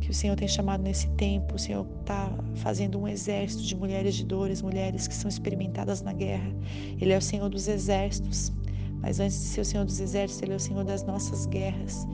que 0.00 0.10
o 0.10 0.14
Senhor 0.14 0.36
tem 0.36 0.48
chamado 0.48 0.82
nesse 0.82 1.08
tempo. 1.10 1.54
O 1.54 1.58
Senhor 1.58 1.86
está 2.00 2.30
fazendo 2.56 2.98
um 2.98 3.06
exército 3.06 3.62
de 3.62 3.76
mulheres 3.76 4.14
de 4.14 4.24
dores, 4.24 4.62
mulheres 4.62 5.06
que 5.06 5.14
são 5.14 5.28
experimentadas 5.28 6.02
na 6.02 6.12
guerra. 6.12 6.52
Ele 7.00 7.12
é 7.12 7.18
o 7.18 7.22
Senhor 7.22 7.48
dos 7.48 7.68
exércitos, 7.68 8.52
mas 9.00 9.20
antes 9.20 9.38
de 9.38 9.46
ser 9.46 9.60
o 9.60 9.64
Senhor 9.64 9.84
dos 9.84 10.00
exércitos, 10.00 10.42
Ele 10.42 10.52
é 10.52 10.56
o 10.56 10.60
Senhor 10.60 10.84
das 10.84 11.04
nossas 11.04 11.46
guerras. 11.46 12.06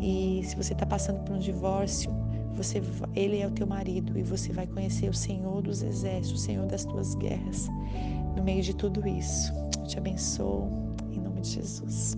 E 0.00 0.40
se 0.44 0.56
você 0.56 0.72
está 0.72 0.86
passando 0.86 1.20
por 1.24 1.36
um 1.36 1.38
divórcio, 1.38 2.10
você, 2.54 2.82
ele 3.14 3.38
é 3.38 3.46
o 3.46 3.50
teu 3.50 3.66
marido 3.66 4.18
e 4.18 4.22
você 4.22 4.52
vai 4.52 4.66
conhecer 4.66 5.08
o 5.08 5.14
Senhor 5.14 5.62
dos 5.62 5.82
exércitos, 5.82 6.40
o 6.40 6.44
Senhor 6.44 6.66
das 6.66 6.84
tuas 6.84 7.14
guerras, 7.14 7.68
no 8.36 8.42
meio 8.42 8.62
de 8.62 8.74
tudo 8.74 9.06
isso. 9.06 9.52
Eu 9.78 9.86
te 9.86 9.98
abençoo 9.98 10.68
em 11.12 11.20
nome 11.20 11.40
de 11.40 11.50
Jesus. 11.50 12.16